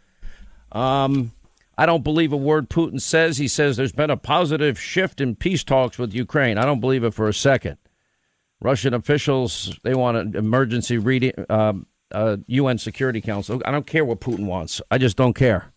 Um, 0.71 1.31
I 1.75 1.87
don't 1.87 2.03
believe 2.03 2.31
a 2.31 2.37
word 2.37 2.69
Putin 2.69 3.01
says. 3.01 3.39
He 3.39 3.47
says 3.47 3.75
there's 3.75 3.91
been 3.91 4.11
a 4.11 4.17
positive 4.17 4.79
shift 4.79 5.19
in 5.19 5.35
peace 5.35 5.63
talks 5.63 5.97
with 5.97 6.13
Ukraine. 6.13 6.59
I 6.59 6.65
don't 6.65 6.79
believe 6.79 7.03
it 7.03 7.15
for 7.15 7.27
a 7.27 7.33
second. 7.33 7.77
Russian 8.61 8.93
officials 8.93 9.79
they 9.81 9.95
want 9.95 10.17
an 10.17 10.35
emergency 10.35 10.99
reading, 10.99 11.31
um, 11.49 11.87
uh, 12.11 12.37
UN 12.45 12.77
Security 12.77 13.19
Council. 13.19 13.63
I 13.65 13.71
don't 13.71 13.87
care 13.87 14.05
what 14.05 14.21
Putin 14.21 14.45
wants. 14.45 14.79
I 14.91 14.99
just 14.99 15.17
don't 15.17 15.33
care. 15.33 15.73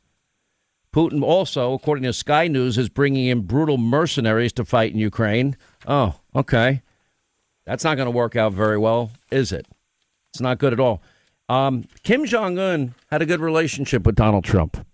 Putin 0.93 1.23
also, 1.23 1.73
according 1.73 2.03
to 2.03 2.13
Sky 2.13 2.49
News, 2.49 2.77
is 2.77 2.89
bringing 2.89 3.29
in 3.29 3.43
brutal 3.43 3.79
mercenaries 3.79 4.53
to 4.55 4.65
fight 4.65 4.93
in 4.93 4.99
Ukraine. 4.99 5.57
Oh, 5.87 6.15
okay. 6.35 6.83
That's 7.67 7.85
not 7.85 7.97
going 7.97 8.07
to 8.07 8.11
work 8.11 8.37
out 8.37 8.53
very 8.53 8.79
well, 8.79 9.11
is 9.31 9.53
it? 9.53 9.67
It's 10.33 10.41
not 10.41 10.59
good 10.59 10.73
at 10.73 10.81
all. 10.81 11.03
Um, 11.49 11.85
Kim 12.03 12.25
Jong 12.27 12.59
Un 12.59 12.95
had 13.11 13.23
a 13.23 13.27
good 13.27 13.41
relationship 13.41 14.07
with 14.07 14.15
Donald 14.15 14.45
Trump, 14.45 14.87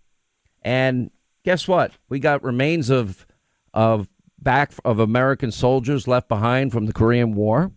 and 0.63 1.11
guess 1.45 1.69
what? 1.69 1.93
We 2.09 2.19
got 2.19 2.43
remains 2.43 2.89
of 2.89 3.27
of 3.75 4.09
back 4.39 4.73
of 4.85 4.99
American 4.99 5.53
soldiers 5.53 6.09
left 6.09 6.29
behind 6.29 6.73
from 6.73 6.87
the 6.87 6.95
Korean 6.95 7.35
War. 7.35 7.73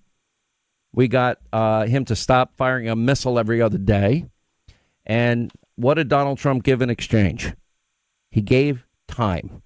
We 0.94 1.08
got 1.08 1.40
uh, 1.52 1.86
him 1.86 2.06
to 2.06 2.16
stop 2.16 2.56
firing 2.56 2.90
a 2.90 2.96
missile 2.96 3.38
every 3.38 3.62
other 3.62 3.78
day. 3.78 4.26
And 5.06 5.52
what 5.76 5.96
did 5.96 6.08
Donald 6.08 6.38
Trump 6.38 6.64
give 6.64 6.82
in 6.82 6.90
exchange? 6.90 7.54
He 8.32 8.42
gave 8.42 8.86
time. 9.08 9.62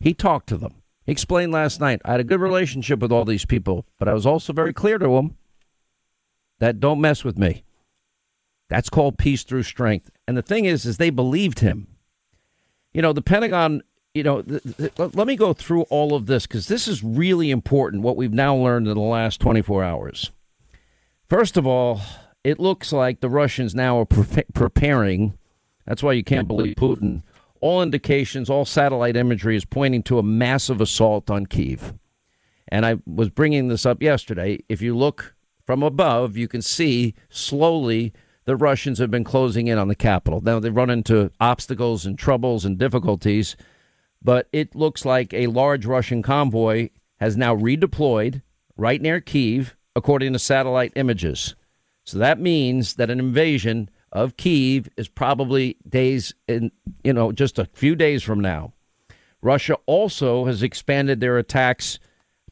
He 0.00 0.14
talked 0.14 0.48
to 0.48 0.56
them. 0.56 0.82
He 1.04 1.12
explained 1.12 1.52
last 1.52 1.80
night, 1.80 2.00
I 2.04 2.12
had 2.12 2.20
a 2.20 2.24
good 2.24 2.40
relationship 2.40 3.00
with 3.00 3.12
all 3.12 3.24
these 3.24 3.44
people, 3.44 3.86
but 3.98 4.08
I 4.08 4.14
was 4.14 4.26
also 4.26 4.52
very 4.52 4.72
clear 4.72 4.98
to 4.98 5.08
them 5.08 5.36
that 6.60 6.80
don't 6.80 7.00
mess 7.00 7.24
with 7.24 7.38
me. 7.38 7.64
That's 8.70 8.88
called 8.88 9.18
peace 9.18 9.42
through 9.42 9.64
strength. 9.64 10.10
And 10.26 10.36
the 10.36 10.42
thing 10.42 10.64
is, 10.64 10.86
is 10.86 10.96
they 10.96 11.10
believed 11.10 11.60
him. 11.60 11.88
You 12.92 13.02
know, 13.02 13.12
the 13.12 13.22
Pentagon. 13.22 13.82
You 14.14 14.22
know, 14.22 14.42
th- 14.42 14.62
th- 14.76 14.92
let 14.96 15.26
me 15.26 15.34
go 15.34 15.52
through 15.52 15.82
all 15.90 16.14
of 16.14 16.26
this 16.26 16.46
because 16.46 16.68
this 16.68 16.86
is 16.86 17.02
really 17.02 17.50
important. 17.50 18.04
What 18.04 18.16
we've 18.16 18.32
now 18.32 18.54
learned 18.54 18.86
in 18.86 18.94
the 18.94 19.00
last 19.00 19.40
24 19.40 19.82
hours. 19.82 20.30
First 21.28 21.56
of 21.56 21.66
all, 21.66 22.00
it 22.44 22.60
looks 22.60 22.92
like 22.92 23.18
the 23.18 23.28
Russians 23.28 23.74
now 23.74 23.98
are 23.98 24.04
pre- 24.04 24.44
preparing. 24.54 25.36
That's 25.84 26.00
why 26.00 26.12
you 26.12 26.22
can't 26.22 26.46
believe 26.46 26.76
Putin. 26.76 27.22
All 27.64 27.82
indications, 27.82 28.50
all 28.50 28.66
satellite 28.66 29.16
imagery 29.16 29.56
is 29.56 29.64
pointing 29.64 30.02
to 30.02 30.18
a 30.18 30.22
massive 30.22 30.82
assault 30.82 31.30
on 31.30 31.46
Kiev. 31.46 31.94
And 32.68 32.84
I 32.84 32.96
was 33.06 33.30
bringing 33.30 33.68
this 33.68 33.86
up 33.86 34.02
yesterday. 34.02 34.58
If 34.68 34.82
you 34.82 34.94
look 34.94 35.34
from 35.64 35.82
above, 35.82 36.36
you 36.36 36.46
can 36.46 36.60
see 36.60 37.14
slowly 37.30 38.12
the 38.44 38.54
Russians 38.54 38.98
have 38.98 39.10
been 39.10 39.24
closing 39.24 39.68
in 39.68 39.78
on 39.78 39.88
the 39.88 39.94
capital. 39.94 40.42
Now 40.42 40.60
they 40.60 40.68
run 40.68 40.90
into 40.90 41.30
obstacles 41.40 42.04
and 42.04 42.18
troubles 42.18 42.66
and 42.66 42.76
difficulties, 42.76 43.56
but 44.20 44.46
it 44.52 44.74
looks 44.74 45.06
like 45.06 45.32
a 45.32 45.46
large 45.46 45.86
Russian 45.86 46.20
convoy 46.20 46.90
has 47.18 47.34
now 47.34 47.56
redeployed 47.56 48.42
right 48.76 49.00
near 49.00 49.22
Kiev, 49.22 49.74
according 49.96 50.34
to 50.34 50.38
satellite 50.38 50.92
images. 50.96 51.54
So 52.04 52.18
that 52.18 52.38
means 52.38 52.96
that 52.96 53.08
an 53.08 53.20
invasion 53.20 53.88
of 54.14 54.36
Kiev 54.36 54.88
is 54.96 55.08
probably 55.08 55.76
days 55.88 56.32
in, 56.46 56.70
you 57.02 57.12
know, 57.12 57.32
just 57.32 57.58
a 57.58 57.66
few 57.66 57.96
days 57.96 58.22
from 58.22 58.40
now. 58.40 58.72
Russia 59.42 59.76
also 59.86 60.46
has 60.46 60.62
expanded 60.62 61.20
their 61.20 61.36
attacks 61.36 61.98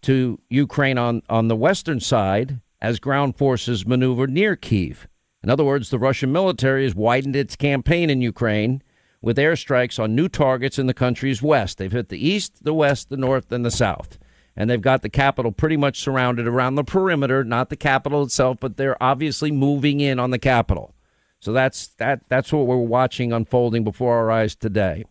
to 0.02 0.38
Ukraine 0.50 0.98
on, 0.98 1.22
on 1.30 1.48
the 1.48 1.56
western 1.56 2.00
side 2.00 2.60
as 2.82 2.98
ground 2.98 3.36
forces 3.36 3.86
maneuver 3.86 4.26
near 4.26 4.56
Kiev. 4.56 5.06
In 5.42 5.48
other 5.48 5.64
words, 5.64 5.90
the 5.90 5.98
Russian 5.98 6.32
military 6.32 6.82
has 6.84 6.94
widened 6.94 7.36
its 7.36 7.56
campaign 7.56 8.10
in 8.10 8.20
Ukraine 8.20 8.82
with 9.22 9.38
airstrikes 9.38 10.02
on 10.02 10.16
new 10.16 10.28
targets 10.28 10.78
in 10.78 10.86
the 10.86 10.94
country's 10.94 11.40
west. 11.40 11.78
They've 11.78 11.90
hit 11.90 12.08
the 12.08 12.28
east, 12.28 12.64
the 12.64 12.74
west, 12.74 13.08
the 13.08 13.16
north, 13.16 13.50
and 13.52 13.64
the 13.64 13.70
south. 13.70 14.18
And 14.56 14.68
they've 14.68 14.82
got 14.82 15.02
the 15.02 15.08
capital 15.08 15.52
pretty 15.52 15.76
much 15.76 16.00
surrounded 16.00 16.46
around 16.46 16.74
the 16.74 16.84
perimeter, 16.84 17.42
not 17.44 17.70
the 17.70 17.76
capital 17.76 18.22
itself, 18.24 18.58
but 18.60 18.76
they're 18.76 19.02
obviously 19.02 19.50
moving 19.50 20.00
in 20.00 20.18
on 20.18 20.30
the 20.30 20.38
capital. 20.38 20.94
So 21.42 21.52
that's 21.52 21.88
that 21.98 22.20
that's 22.28 22.52
what 22.52 22.68
we're 22.68 22.76
watching 22.76 23.32
unfolding 23.32 23.82
before 23.82 24.14
our 24.14 24.30
eyes 24.30 24.54
today. 24.54 25.04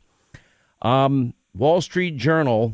Um, 0.82 1.34
Wall 1.54 1.82
Street 1.82 2.15
Journal 2.15 2.74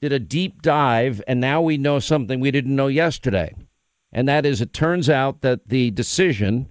did 0.00 0.10
a 0.10 0.18
deep 0.18 0.62
dive, 0.62 1.22
and 1.28 1.38
now 1.38 1.60
we 1.60 1.76
know 1.76 1.98
something 1.98 2.40
we 2.40 2.50
didn't 2.50 2.74
know 2.74 2.86
yesterday. 2.86 3.54
And 4.10 4.26
that 4.26 4.46
is, 4.46 4.62
it 4.62 4.72
turns 4.72 5.10
out 5.10 5.42
that 5.42 5.68
the 5.68 5.90
decision 5.90 6.70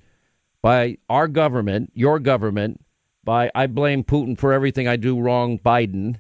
by 0.64 0.98
our 1.08 1.28
government, 1.28 1.92
your 1.94 2.18
government, 2.18 2.84
by 3.24 3.52
I 3.54 3.68
blame 3.68 4.04
Putin 4.04 4.36
for 4.36 4.54
everything 4.54 4.88
I 4.88 4.96
do 4.96 5.20
wrong, 5.22 5.60
Biden, 5.60 6.20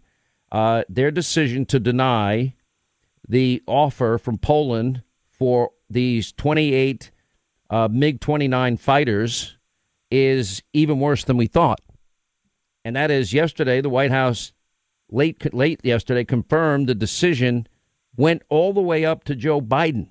uh, 0.51 0.83
their 0.87 1.09
decision 1.09 1.65
to 1.65 1.79
deny 1.79 2.53
the 3.27 3.63
offer 3.65 4.19
from 4.19 4.37
Poland 4.37 5.01
for 5.31 5.71
these 5.89 6.31
28 6.33 7.09
uh, 7.71 7.87
MiG 7.91 8.19
29 8.19 8.77
fighters 8.77 9.57
is 10.13 10.61
even 10.73 10.99
worse 10.99 11.23
than 11.23 11.37
we 11.37 11.47
thought. 11.47 11.81
And 12.85 12.95
that 12.95 13.09
is 13.09 13.33
yesterday, 13.33 13.81
the 13.81 13.89
White 13.89 14.11
House, 14.11 14.53
late, 15.09 15.53
late 15.53 15.79
yesterday, 15.83 16.23
confirmed 16.23 16.87
the 16.87 16.93
decision 16.93 17.67
went 18.15 18.43
all 18.47 18.73
the 18.73 18.81
way 18.81 19.03
up 19.03 19.23
to 19.23 19.35
Joe 19.35 19.59
Biden. 19.59 20.09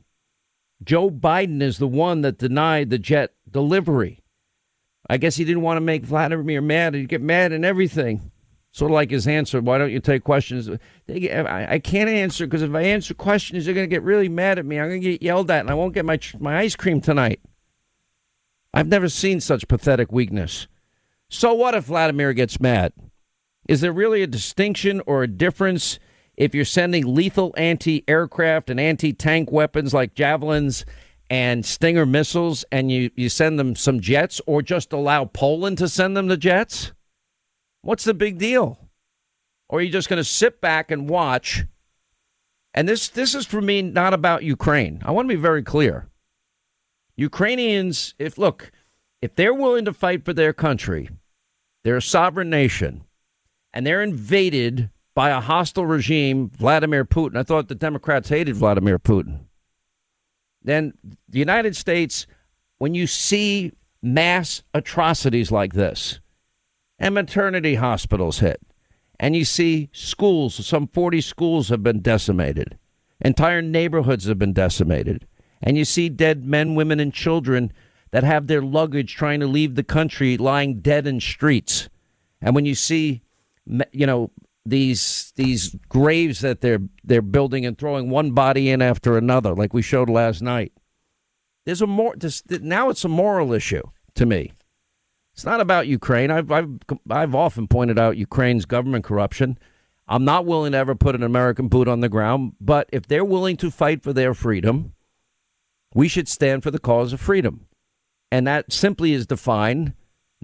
Joe 0.83 1.09
Biden 1.09 1.62
is 1.62 1.79
the 1.79 1.87
one 1.87 2.23
that 2.23 2.38
denied 2.38 2.91
the 2.91 2.99
jet 2.99 3.33
delivery. 3.49 4.25
I 5.09 5.19
guess 5.19 5.37
he 5.37 5.45
didn't 5.45 5.62
want 5.62 5.77
to 5.77 5.83
make 5.83 6.05
Vladimir 6.05 6.61
mad. 6.61 6.95
He'd 6.95 7.09
get 7.09 7.23
mad 7.23 7.53
and 7.53 7.65
everything. 7.65 8.33
Sort 8.73 8.91
of 8.91 8.95
like 8.95 9.11
his 9.11 9.29
answer, 9.29 9.61
why 9.61 9.79
don't 9.79 9.93
you 9.93 10.01
take 10.01 10.25
questions? 10.25 10.69
I 11.09 11.79
can't 11.85 12.09
answer 12.09 12.47
because 12.47 12.62
if 12.62 12.75
I 12.75 12.83
answer 12.83 13.15
questions, 13.15 13.67
they're 13.67 13.75
going 13.75 13.88
to 13.88 13.95
get 13.95 14.03
really 14.03 14.31
mad 14.31 14.59
at 14.59 14.67
me. 14.67 14.81
I'm 14.81 14.88
going 14.88 15.03
to 15.03 15.11
get 15.11 15.23
yelled 15.23 15.51
at 15.51 15.61
and 15.61 15.71
I 15.71 15.75
won't 15.75 15.95
get 15.95 16.07
my, 16.07 16.19
my 16.41 16.59
ice 16.59 16.75
cream 16.75 17.01
tonight. 17.01 17.41
I've 18.75 18.89
never 18.89 19.09
seen 19.09 19.41
such 19.41 19.69
pathetic 19.69 20.11
weakness. 20.11 20.67
So 21.29 21.55
what 21.55 21.75
if 21.75 21.85
Vladimir 21.85 22.33
gets 22.33 22.61
mad? 22.61 22.93
Is 23.69 23.81
there 23.81 23.93
really 23.93 24.23
a 24.23 24.27
distinction 24.27 25.03
or 25.07 25.23
a 25.23 25.29
difference 25.29 25.99
if 26.37 26.55
you're 26.55 26.65
sending 26.65 27.15
lethal 27.15 27.55
anti 27.57 28.05
aircraft 28.09 28.71
and 28.71 28.81
anti 28.81 29.13
tank 29.13 29.53
weapons 29.53 29.95
like 29.95 30.15
javelins 30.15 30.85
and 31.31 31.65
Stinger 31.65 32.05
missiles 32.05 32.65
and 32.73 32.91
you, 32.91 33.11
you 33.17 33.29
send 33.29 33.59
them 33.59 33.75
some 33.75 34.01
jets 34.01 34.41
or 34.47 34.61
just 34.61 34.93
allow 34.93 35.25
Poland 35.25 35.79
to 35.79 35.89
send 35.89 36.17
them 36.17 36.29
the 36.29 36.37
jets? 36.37 36.93
What's 37.83 38.05
the 38.05 38.15
big 38.15 38.39
deal? 38.39 38.79
Or 39.69 39.79
are 39.79 39.83
you 39.83 39.91
just 39.91 40.09
going 40.09 40.19
to 40.19 40.25
sit 40.25 40.61
back 40.61 40.91
and 40.91 41.09
watch? 41.09 41.65
And 42.75 42.89
this 42.89 43.09
this 43.09 43.35
is 43.35 43.47
for 43.47 43.61
me 43.61 43.83
not 43.83 44.15
about 44.15 44.45
Ukraine. 44.45 45.03
I 45.05 45.11
want 45.13 45.29
to 45.29 45.35
be 45.35 45.41
very 45.41 45.63
clear. 45.63 46.09
Ukrainians, 47.23 48.15
if 48.19 48.37
look, 48.37 48.73
if 49.21 49.37
they're 49.37 49.55
willing 49.55 49.85
to 49.85 49.93
fight 49.93 50.25
for 50.25 50.33
their 50.33 50.53
country, 50.53 51.09
they're 51.85 51.99
a 51.99 52.03
sovereign 52.03 52.51
nation, 52.51 53.05
and 53.73 53.87
they're 53.87 54.03
invaded 54.03 54.91
by 55.15 55.31
a 55.31 55.41
hostile 55.41 55.87
regime, 55.87 56.51
Vladimir 56.51 57.05
Putin. 57.05 57.37
I 57.37 57.45
thought 57.45 57.69
the 57.69 57.75
Democrats 57.75 58.29
hated 58.29 58.57
Vladimir 58.57 58.99
Putin. 58.99 59.41
Then 60.63 60.95
the 61.29 61.39
United 61.39 61.77
States, 61.77 62.27
when 62.79 62.95
you 62.95 63.07
see 63.07 63.73
mass 64.03 64.63
atrocities 64.75 65.53
like 65.53 65.75
this, 65.75 66.21
and 66.99 67.15
maternity 67.15 67.77
hospitals 67.77 68.41
hit, 68.41 68.61
and 69.21 69.37
you 69.37 69.45
see 69.45 69.91
schools, 69.93 70.67
some 70.67 70.89
40 70.89 71.21
schools 71.21 71.69
have 71.69 71.83
been 71.83 72.01
decimated, 72.01 72.79
entire 73.21 73.63
neighborhoods 73.63 74.27
have 74.27 74.39
been 74.39 74.53
decimated, 74.53 75.27
and 75.62 75.79
you 75.79 75.85
see 75.85 76.09
dead 76.09 76.44
men, 76.44 76.75
women, 76.75 77.01
and 77.01 77.14
children 77.14 77.72
that 78.11 78.25
have 78.25 78.46
their 78.46 78.62
luggage 78.62 79.14
trying 79.14 79.40
to 79.40 79.46
leave 79.46 79.75
the 79.75 79.83
country 79.83 80.37
lying 80.37 80.81
dead 80.81 81.07
in 81.07 81.20
streets. 81.20 81.88
And 82.40 82.55
when 82.55 82.66
you 82.66 82.75
see, 82.75 83.22
you 83.92 84.07
know, 84.07 84.31
these 84.64 85.33
these 85.37 85.75
graves 85.88 86.40
that 86.40 86.61
they're 86.61 86.83
they're 87.03 87.22
building 87.22 87.66
and 87.66 87.77
throwing 87.77 88.11
one 88.11 88.33
body 88.33 88.70
in 88.70 88.83
after 88.83 89.16
another, 89.16 89.55
like 89.55 89.75
we 89.75 89.83
showed 89.83 90.09
last 90.09 90.42
night. 90.42 90.72
There's 91.64 91.83
a 91.83 91.87
more 91.87 92.14
this, 92.16 92.42
now 92.48 92.90
it's 92.90 93.05
a 93.05 93.09
moral 93.09 93.53
issue 93.53 93.83
to 94.14 94.27
me. 94.27 94.53
It's 95.33 95.44
not 95.44 95.61
about 95.61 95.87
Ukraine. 95.87 96.31
I've, 96.31 96.51
I've 96.53 96.70
I've 97.09 97.35
often 97.35 97.66
pointed 97.66 97.98
out 97.98 98.16
Ukraine's 98.16 98.66
government 98.66 99.05
corruption. 99.05 99.59
I'm 100.09 100.25
not 100.25 100.44
willing 100.44 100.72
to 100.72 100.79
ever 100.79 100.94
put 100.94 101.14
an 101.14 101.22
American 101.22 101.68
boot 101.68 101.88
on 101.88 102.01
the 102.01 102.09
ground, 102.09 102.53
but 102.61 102.88
if 102.92 103.07
they're 103.07 103.25
willing 103.25 103.57
to 103.59 103.70
fight 103.70 104.03
for 104.03 104.12
their 104.12 104.35
freedom, 104.35 104.92
we 105.94 106.09
should 106.09 106.28
stand 106.28 106.62
for 106.62 106.70
the 106.70 106.78
cause 106.78 107.12
of 107.12 107.20
freedom. 107.20 107.66
And 108.31 108.46
that 108.46 108.72
simply 108.72 109.12
is 109.12 109.26
defined 109.26 109.94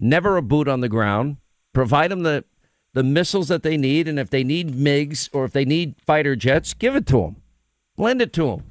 never 0.01 0.37
a 0.37 0.43
boot 0.43 0.69
on 0.69 0.81
the 0.81 0.89
ground, 0.89 1.39
provide 1.73 2.11
them 2.11 2.23
the 2.23 2.45
the 2.95 3.03
missiles 3.03 3.49
that 3.49 3.63
they 3.63 3.77
need, 3.77 4.09
and 4.09 4.19
if 4.19 4.31
they 4.31 4.43
need 4.43 4.73
MiGs 4.73 5.29
or 5.33 5.45
if 5.45 5.53
they 5.53 5.65
need 5.65 5.95
fighter 6.05 6.35
jets, 6.35 6.75
give 6.75 6.97
it 6.97 7.07
to 7.07 7.21
them, 7.21 7.37
lend 7.97 8.23
it 8.23 8.33
to 8.33 8.47
them, 8.47 8.65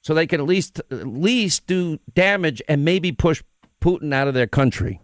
so 0.00 0.14
they 0.14 0.26
can 0.26 0.40
at 0.40 0.46
least 0.46 0.80
at 0.90 1.06
least 1.06 1.66
do 1.66 1.98
damage 2.14 2.62
and 2.68 2.84
maybe 2.84 3.12
push 3.12 3.42
Putin 3.80 4.12
out 4.14 4.28
of 4.28 4.34
their 4.34 4.46
country. 4.46 5.00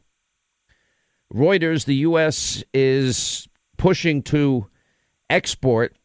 Reuters, 1.33 1.85
the 1.85 1.97
U.S. 1.97 2.63
is 2.73 3.49
pushing 3.77 4.23
to 4.23 4.69
export 5.29 5.97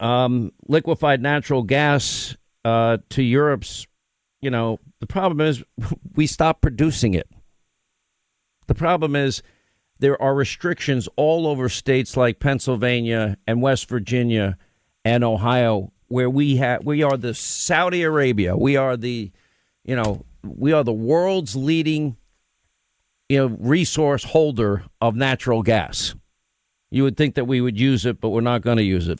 um, 0.00 0.50
liquefied 0.66 1.22
natural 1.22 1.62
gas 1.62 2.36
uh, 2.64 2.98
to 3.10 3.22
Europe's. 3.22 3.86
You 4.40 4.50
know, 4.50 4.78
the 5.00 5.06
problem 5.06 5.40
is 5.40 5.62
we 6.14 6.26
stopped 6.26 6.62
producing 6.62 7.14
it. 7.14 7.28
The 8.66 8.74
problem 8.74 9.16
is 9.16 9.42
there 10.00 10.20
are 10.20 10.34
restrictions 10.34 11.08
all 11.16 11.46
over 11.46 11.68
states 11.68 12.16
like 12.16 12.40
Pennsylvania 12.40 13.36
and 13.46 13.62
West 13.62 13.88
Virginia 13.88 14.56
and 15.04 15.22
Ohio 15.22 15.92
where 16.08 16.30
we 16.30 16.56
have 16.56 16.84
we 16.84 17.02
are 17.02 17.16
the 17.16 17.34
Saudi 17.34 18.02
Arabia. 18.02 18.56
We 18.56 18.76
are 18.76 18.96
the 18.96 19.32
you 19.84 19.96
know, 19.96 20.24
we 20.42 20.72
are 20.72 20.84
the 20.84 20.92
world's 20.92 21.56
leading 21.56 22.16
you 23.28 23.38
know 23.38 23.56
resource 23.58 24.24
holder 24.24 24.84
of 25.00 25.16
natural 25.16 25.62
gas. 25.62 26.14
You 26.90 27.02
would 27.02 27.16
think 27.16 27.34
that 27.34 27.46
we 27.46 27.60
would 27.60 27.78
use 27.78 28.06
it, 28.06 28.20
but 28.20 28.28
we're 28.30 28.40
not 28.40 28.62
going 28.62 28.76
to 28.76 28.84
use 28.84 29.08
it. 29.08 29.18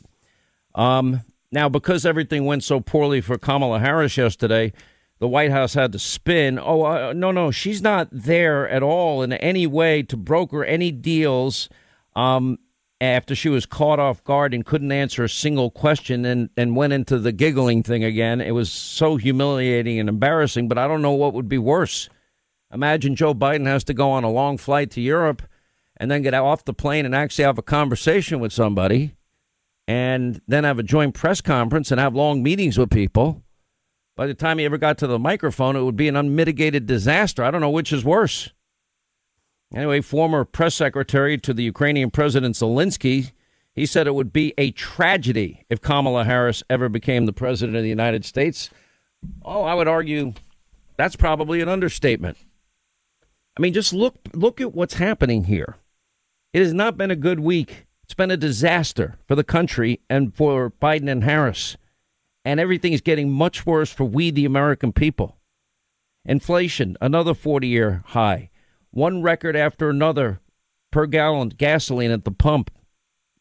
Um, 0.75 1.21
now, 1.55 1.69
because 1.69 2.05
everything 2.05 2.45
went 2.45 2.63
so 2.63 2.79
poorly 2.79 3.21
for 3.21 3.39
Kamala 3.39 3.79
Harris 3.79 4.17
yesterday, 4.17 4.73
the 5.19 5.27
White 5.27 5.51
House 5.51 5.73
had 5.73 5.91
to 5.93 5.99
spin. 5.99 6.59
Oh, 6.59 6.83
uh, 6.83 7.13
no, 7.13 7.31
no, 7.31 7.49
she's 7.49 7.81
not 7.81 8.09
there 8.11 8.69
at 8.69 8.83
all 8.83 9.23
in 9.23 9.33
any 9.33 9.65
way 9.65 10.03
to 10.03 10.17
broker 10.17 10.63
any 10.63 10.91
deals. 10.91 11.69
Um, 12.15 12.59
after 13.01 13.35
she 13.35 13.49
was 13.49 13.65
caught 13.65 13.99
off 13.99 14.23
guard 14.23 14.53
and 14.53 14.65
couldn't 14.65 14.91
answer 14.91 15.23
a 15.23 15.29
single 15.29 15.69
question 15.69 16.23
and, 16.25 16.49
and 16.55 16.75
went 16.75 16.93
into 16.93 17.19
the 17.19 17.31
giggling 17.31 17.83
thing 17.83 18.03
again. 18.03 18.39
It 18.39 18.51
was 18.51 18.71
so 18.71 19.17
humiliating 19.17 19.99
and 19.99 20.07
embarrassing, 20.07 20.69
but 20.69 20.77
I 20.77 20.87
don't 20.87 21.01
know 21.01 21.11
what 21.11 21.33
would 21.33 21.49
be 21.49 21.57
worse. 21.57 22.09
Imagine 22.73 23.15
Joe 23.15 23.33
Biden 23.33 23.65
has 23.67 23.83
to 23.85 23.93
go 23.93 24.11
on 24.11 24.23
a 24.23 24.31
long 24.31 24.57
flight 24.57 24.91
to 24.91 25.01
Europe 25.01 25.41
and 25.97 26.09
then 26.09 26.21
get 26.21 26.33
off 26.33 26.65
the 26.65 26.73
plane 26.73 27.05
and 27.05 27.13
actually 27.13 27.43
have 27.45 27.57
a 27.57 27.63
conversation 27.63 28.39
with 28.39 28.53
somebody 28.53 29.13
and 29.87 30.41
then 30.47 30.63
have 30.63 30.79
a 30.79 30.83
joint 30.83 31.13
press 31.13 31.41
conference 31.41 31.91
and 31.91 31.99
have 31.99 32.15
long 32.15 32.41
meetings 32.41 32.77
with 32.77 32.89
people. 32.89 33.43
By 34.15 34.27
the 34.27 34.33
time 34.33 34.57
he 34.57 34.65
ever 34.65 34.77
got 34.77 34.97
to 34.99 35.07
the 35.07 35.19
microphone, 35.19 35.75
it 35.75 35.83
would 35.83 35.97
be 35.97 36.07
an 36.07 36.15
unmitigated 36.15 36.85
disaster. 36.85 37.43
I 37.43 37.51
don't 37.51 37.61
know 37.61 37.69
which 37.69 37.91
is 37.91 38.05
worse. 38.05 38.51
Anyway, 39.73 39.99
former 40.01 40.45
press 40.45 40.75
secretary 40.75 41.37
to 41.39 41.53
the 41.53 41.63
Ukrainian 41.63 42.09
President 42.09 42.55
Zelensky, 42.55 43.31
he 43.73 43.85
said 43.85 44.07
it 44.07 44.15
would 44.15 44.31
be 44.31 44.53
a 44.57 44.71
tragedy 44.71 45.65
if 45.69 45.81
Kamala 45.81 46.23
Harris 46.23 46.63
ever 46.69 46.87
became 46.87 47.25
the 47.25 47.33
president 47.33 47.75
of 47.75 47.83
the 47.83 47.89
United 47.89 48.23
States. 48.23 48.69
Oh, 49.43 49.63
I 49.63 49.73
would 49.73 49.87
argue 49.87 50.33
that's 50.97 51.15
probably 51.15 51.61
an 51.61 51.67
understatement. 51.67 52.37
I 53.57 53.61
mean, 53.61 53.73
just 53.73 53.93
look 53.93 54.15
look 54.33 54.61
at 54.61 54.73
what's 54.73 54.95
happening 54.95 55.45
here. 55.45 55.75
It 56.53 56.59
has 56.59 56.73
not 56.73 56.97
been 56.97 57.11
a 57.11 57.15
good 57.15 57.39
week. 57.39 57.85
It's 58.05 58.13
been 58.13 58.29
a 58.29 58.37
disaster 58.37 59.15
for 59.27 59.33
the 59.33 59.43
country 59.43 59.99
and 60.11 60.31
for 60.31 60.69
Biden 60.79 61.09
and 61.09 61.23
Harris 61.23 61.75
and 62.45 62.59
everything 62.59 62.93
is 62.93 63.01
getting 63.01 63.31
much 63.31 63.65
worse 63.65 63.91
for 63.91 64.05
we, 64.05 64.29
the 64.29 64.45
American 64.45 64.93
people. 64.93 65.37
Inflation, 66.23 66.95
another 67.01 67.33
40 67.33 67.67
year 67.67 68.03
high. 68.05 68.51
One 68.91 69.23
record 69.23 69.55
after 69.55 69.89
another 69.89 70.39
per 70.91 71.07
gallon 71.07 71.49
gasoline 71.49 72.11
at 72.11 72.25
the 72.25 72.31
pump. 72.31 72.69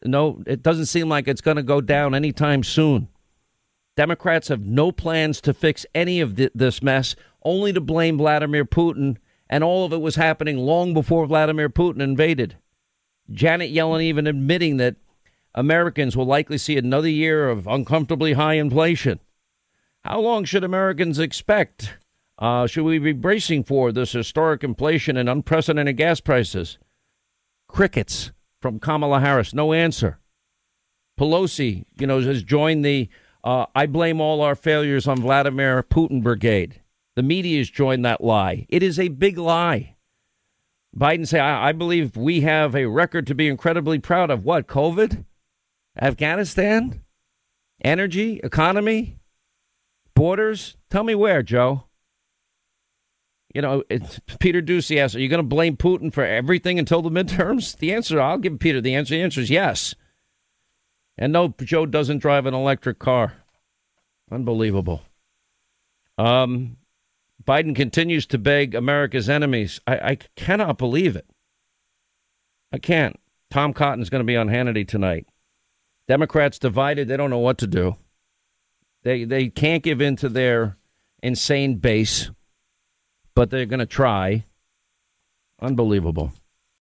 No, 0.02 0.42
it 0.46 0.62
doesn't 0.62 0.86
seem 0.86 1.10
like 1.10 1.28
it's 1.28 1.42
going 1.42 1.58
to 1.58 1.62
go 1.62 1.82
down 1.82 2.14
anytime 2.14 2.62
soon. 2.62 3.08
Democrats 3.98 4.48
have 4.48 4.62
no 4.62 4.92
plans 4.92 5.42
to 5.42 5.52
fix 5.52 5.84
any 5.94 6.20
of 6.20 6.36
th- 6.36 6.52
this 6.54 6.82
mess, 6.82 7.14
only 7.42 7.74
to 7.74 7.82
blame 7.82 8.16
Vladimir 8.16 8.64
Putin, 8.64 9.18
and 9.50 9.62
all 9.62 9.84
of 9.84 9.92
it 9.92 10.00
was 10.00 10.16
happening 10.16 10.56
long 10.56 10.94
before 10.94 11.26
Vladimir 11.26 11.68
Putin 11.68 12.00
invaded. 12.00 12.56
Janet 13.30 13.72
Yellen 13.72 14.02
even 14.02 14.26
admitting 14.26 14.76
that 14.78 14.96
Americans 15.54 16.16
will 16.16 16.26
likely 16.26 16.58
see 16.58 16.76
another 16.76 17.08
year 17.08 17.48
of 17.48 17.66
uncomfortably 17.66 18.34
high 18.34 18.54
inflation. 18.54 19.20
How 20.04 20.20
long 20.20 20.44
should 20.44 20.64
Americans 20.64 21.18
expect? 21.18 21.96
Uh, 22.38 22.66
should 22.66 22.84
we 22.84 22.98
be 22.98 23.12
bracing 23.12 23.64
for 23.64 23.92
this 23.92 24.12
historic 24.12 24.64
inflation 24.64 25.16
and 25.16 25.28
unprecedented 25.28 25.96
gas 25.96 26.20
prices? 26.20 26.78
Crickets 27.68 28.32
from 28.60 28.78
Kamala 28.80 29.20
Harris. 29.20 29.54
No 29.54 29.72
answer. 29.72 30.18
Pelosi, 31.18 31.84
you 31.98 32.06
know, 32.06 32.20
has 32.20 32.42
joined 32.42 32.84
the 32.84 33.08
uh, 33.44 33.66
I 33.74 33.86
blame 33.86 34.20
all 34.20 34.40
our 34.40 34.54
failures 34.54 35.06
on 35.06 35.20
Vladimir 35.20 35.82
Putin 35.82 36.22
brigade. 36.22 36.80
The 37.14 37.22
media 37.22 37.58
has 37.58 37.70
joined 37.70 38.04
that 38.04 38.24
lie. 38.24 38.66
It 38.70 38.82
is 38.82 38.98
a 38.98 39.08
big 39.08 39.38
lie. 39.38 39.93
Biden 40.96 41.26
say, 41.26 41.40
I, 41.40 41.70
I 41.70 41.72
believe 41.72 42.16
we 42.16 42.42
have 42.42 42.76
a 42.76 42.86
record 42.86 43.26
to 43.26 43.34
be 43.34 43.48
incredibly 43.48 43.98
proud 43.98 44.30
of. 44.30 44.44
What? 44.44 44.66
COVID? 44.66 45.24
Afghanistan? 46.00 47.02
Energy? 47.82 48.40
Economy? 48.44 49.18
Borders? 50.14 50.76
Tell 50.90 51.02
me 51.02 51.14
where, 51.14 51.42
Joe. 51.42 51.84
You 53.52 53.62
know, 53.62 53.82
Peter 54.40 54.60
Doocy 54.60 54.98
asks, 54.98 55.14
are 55.14 55.20
you 55.20 55.28
going 55.28 55.38
to 55.38 55.44
blame 55.48 55.76
Putin 55.76 56.12
for 56.12 56.24
everything 56.24 56.78
until 56.78 57.02
the 57.02 57.10
midterms? 57.10 57.76
The 57.76 57.92
answer, 57.92 58.20
I'll 58.20 58.38
give 58.38 58.58
Peter 58.58 58.80
the 58.80 58.94
answer. 58.94 59.14
The 59.14 59.22
answer 59.22 59.40
is 59.40 59.50
yes. 59.50 59.94
And 61.16 61.32
no, 61.32 61.54
Joe 61.60 61.86
doesn't 61.86 62.18
drive 62.18 62.46
an 62.46 62.54
electric 62.54 62.98
car. 62.98 63.34
Unbelievable. 64.30 65.02
Um, 66.18 66.78
Biden 67.46 67.76
continues 67.76 68.26
to 68.26 68.38
beg 68.38 68.74
America's 68.74 69.28
enemies. 69.28 69.80
I, 69.86 69.96
I 69.96 70.18
cannot 70.36 70.78
believe 70.78 71.16
it. 71.16 71.26
I 72.72 72.78
can't. 72.78 73.18
Tom 73.50 73.72
Cotton 73.72 74.02
is 74.02 74.10
going 74.10 74.20
to 74.20 74.26
be 74.26 74.36
on 74.36 74.48
Hannity 74.48 74.86
tonight. 74.86 75.26
Democrats 76.08 76.58
divided. 76.58 77.08
They 77.08 77.16
don't 77.16 77.30
know 77.30 77.38
what 77.38 77.58
to 77.58 77.66
do. 77.66 77.96
They 79.02 79.24
they 79.24 79.48
can't 79.48 79.82
give 79.82 80.00
in 80.00 80.16
to 80.16 80.28
their 80.28 80.76
insane 81.22 81.76
base, 81.76 82.30
but 83.34 83.50
they're 83.50 83.66
going 83.66 83.80
to 83.80 83.86
try. 83.86 84.44
Unbelievable. 85.60 86.32